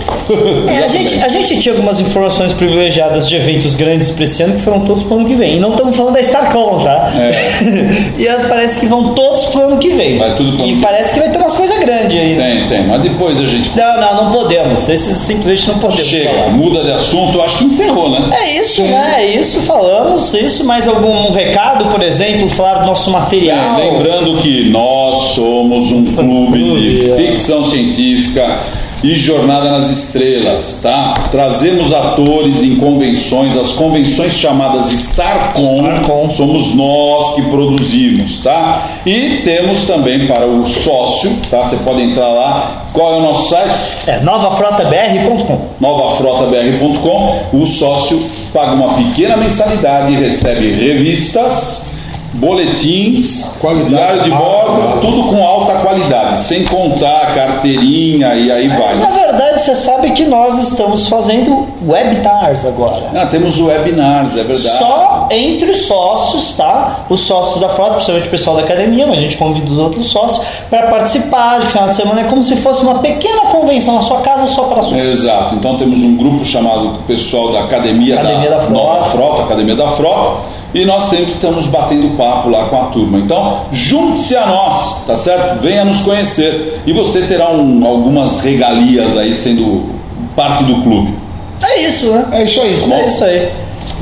É, 0.68 0.78
a, 0.84 0.88
gente, 0.88 1.14
a 1.14 1.28
gente 1.28 1.58
tinha 1.58 1.74
algumas 1.74 2.00
informações 2.00 2.52
privilegiadas 2.52 3.28
de 3.28 3.36
eventos 3.36 3.76
grandes 3.76 4.10
para 4.10 4.24
esse 4.24 4.42
ano 4.42 4.54
que 4.54 4.60
foram 4.60 4.80
todos 4.80 5.04
pro 5.04 5.16
ano 5.16 5.26
que 5.26 5.34
vem. 5.34 5.56
E 5.56 5.60
não 5.60 5.70
estamos 5.70 5.96
falando 5.96 6.14
da 6.14 6.20
StarCon, 6.20 6.82
tá? 6.82 7.10
e 8.18 8.26
eh, 8.26 8.46
parece 8.48 8.80
que 8.80 8.86
vão 8.86 9.14
todos 9.14 9.44
pro 9.46 9.62
ano 9.62 9.78
que 9.78 9.90
vem. 9.90 10.18
Vai 10.18 10.34
tudo 10.34 10.56
pro 10.56 10.66
e 10.66 10.76
parece 10.76 11.14
que 11.14 11.20
vai 11.20 11.30
ter 11.30 11.38
umas 11.38 11.54
coisas 11.54 11.78
grandes 11.78 12.18
aí. 12.18 12.34
né? 12.34 12.66
Tem, 12.68 12.78
tem. 12.78 12.86
Mas 12.86 13.02
depois 13.02 13.40
a 13.40 13.44
gente 13.44 13.70
Não, 13.76 14.00
não, 14.00 14.24
não 14.24 14.30
podemos. 14.32 14.88
Esses 14.88 15.18
simplesmente 15.18 15.68
não 15.68 15.78
podemos 15.78 16.06
chega, 16.06 16.30
falar. 16.30 16.48
muda 16.50 16.82
de 16.82 16.92
assunto. 16.92 17.40
Acho 17.40 17.58
que 17.58 17.64
encerrou, 17.66 18.10
né? 18.10 18.28
É 18.32 18.56
isso, 18.56 18.82
né? 18.82 19.14
É 19.18 19.26
isso, 19.36 19.60
falamos. 19.60 20.34
Isso, 20.34 20.64
mais 20.64 20.88
algum 20.88 21.30
recado, 21.30 21.86
por 21.86 22.02
exemplo, 22.02 22.48
falar 22.48 22.80
do 22.80 22.86
nosso 22.86 23.10
material. 23.10 23.78
Lembrando 23.78 24.38
que 24.38 24.68
nós 24.70 25.22
somos 25.34 25.92
um 25.92 26.04
clube 26.04 26.58
de 26.80 27.10
é. 27.12 27.14
ficção 27.14 27.64
científica 27.64 28.79
e 29.02 29.16
jornada 29.16 29.70
nas 29.70 29.90
estrelas, 29.90 30.80
tá? 30.82 31.28
Trazemos 31.30 31.92
atores 31.92 32.62
em 32.62 32.76
convenções, 32.76 33.56
as 33.56 33.72
convenções 33.72 34.34
chamadas 34.34 34.92
StarCon, 34.92 35.82
StarCon. 35.82 36.30
somos 36.30 36.74
nós 36.74 37.34
que 37.34 37.42
produzimos, 37.42 38.38
tá? 38.42 38.88
E 39.06 39.40
temos 39.44 39.84
também 39.84 40.26
para 40.26 40.46
o 40.46 40.68
sócio, 40.68 41.34
tá? 41.50 41.64
Você 41.64 41.76
pode 41.76 42.02
entrar 42.02 42.28
lá. 42.28 42.84
Qual 42.92 43.14
é 43.14 43.18
o 43.18 43.22
nosso 43.22 43.50
site? 43.50 43.74
É 44.06 44.20
novafrotabr.com. 44.20 45.60
novafrotabr.com, 45.80 47.56
o 47.56 47.66
sócio 47.66 48.22
paga 48.52 48.72
uma 48.72 48.94
pequena 48.94 49.36
mensalidade 49.36 50.12
e 50.12 50.16
recebe 50.16 50.72
revistas, 50.72 51.90
boletins, 52.32 53.56
Qualidade. 53.60 53.90
diário 53.90 54.22
de 54.24 54.30
bordo, 54.30 55.00
tudo 55.00 55.22
com 55.28 55.44
alta 55.44 55.74
qualidade, 55.80 56.40
sem 56.40 56.64
contar 56.64 57.34
carteirinha 57.34 58.34
e 58.34 58.50
aí 58.50 58.68
Mas, 58.68 58.98
na 58.98 59.08
vai. 59.08 59.24
verdade, 59.24 59.62
você 59.62 59.74
sabe 59.74 60.10
que 60.12 60.24
nós 60.24 60.58
estamos 60.58 61.08
fazendo 61.08 61.68
webinars 61.86 62.64
agora. 62.64 63.10
Ah, 63.14 63.26
temos 63.26 63.60
webinars, 63.60 64.32
é 64.36 64.44
verdade. 64.44 64.78
Só 64.78 65.28
entre 65.30 65.70
os 65.70 65.86
sócios, 65.86 66.52
tá? 66.52 67.00
Os 67.08 67.20
sócios 67.20 67.60
da 67.60 67.68
frota, 67.68 67.94
principalmente 67.94 68.28
o 68.28 68.30
pessoal 68.30 68.56
da 68.56 68.62
academia, 68.62 69.06
mas 69.06 69.18
a 69.18 69.20
gente 69.22 69.36
convida 69.36 69.70
os 69.70 69.78
outros 69.78 70.06
sócios 70.10 70.44
para 70.68 70.86
participar 70.88 71.60
de 71.60 71.66
final 71.66 71.88
de 71.88 71.96
semana. 71.96 72.20
É 72.22 72.24
como 72.24 72.42
se 72.42 72.56
fosse 72.56 72.82
uma 72.82 72.96
pequena 72.98 73.42
convenção 73.52 73.94
na 73.96 74.02
sua 74.02 74.20
casa 74.20 74.46
só 74.46 74.64
para 74.64 74.82
sócios. 74.82 75.06
Exato. 75.06 75.54
Então 75.54 75.76
temos 75.78 76.02
um 76.02 76.16
grupo 76.16 76.44
chamado 76.44 76.98
pessoal 77.06 77.52
da 77.52 77.60
Academia, 77.60 78.14
Academia 78.20 78.50
da 78.50 78.56
Frota. 78.60 78.72
Nova 78.72 79.04
Frota, 79.06 79.42
Academia 79.42 79.74
da 79.76 79.88
Frota. 79.88 80.59
E 80.72 80.84
nós 80.84 81.04
sempre 81.04 81.32
estamos 81.32 81.66
batendo 81.66 82.16
papo 82.16 82.48
lá 82.48 82.66
com 82.66 82.76
a 82.80 82.84
turma. 82.86 83.18
Então, 83.18 83.62
junte-se 83.72 84.36
a 84.36 84.46
nós, 84.46 85.04
tá 85.04 85.16
certo? 85.16 85.60
Venha 85.60 85.84
nos 85.84 86.00
conhecer. 86.00 86.80
E 86.86 86.92
você 86.92 87.22
terá 87.22 87.50
um- 87.50 87.84
algumas 87.84 88.40
regalias 88.40 89.16
aí 89.16 89.34
sendo 89.34 89.90
parte 90.36 90.62
do 90.64 90.82
clube. 90.82 91.14
É 91.62 91.82
isso, 91.82 92.06
né? 92.10 92.24
É 92.32 92.44
isso 92.44 92.60
aí. 92.60 92.92
É 92.92 93.06
isso 93.06 93.24
aí. 93.24 93.48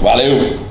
Valeu! 0.03 0.68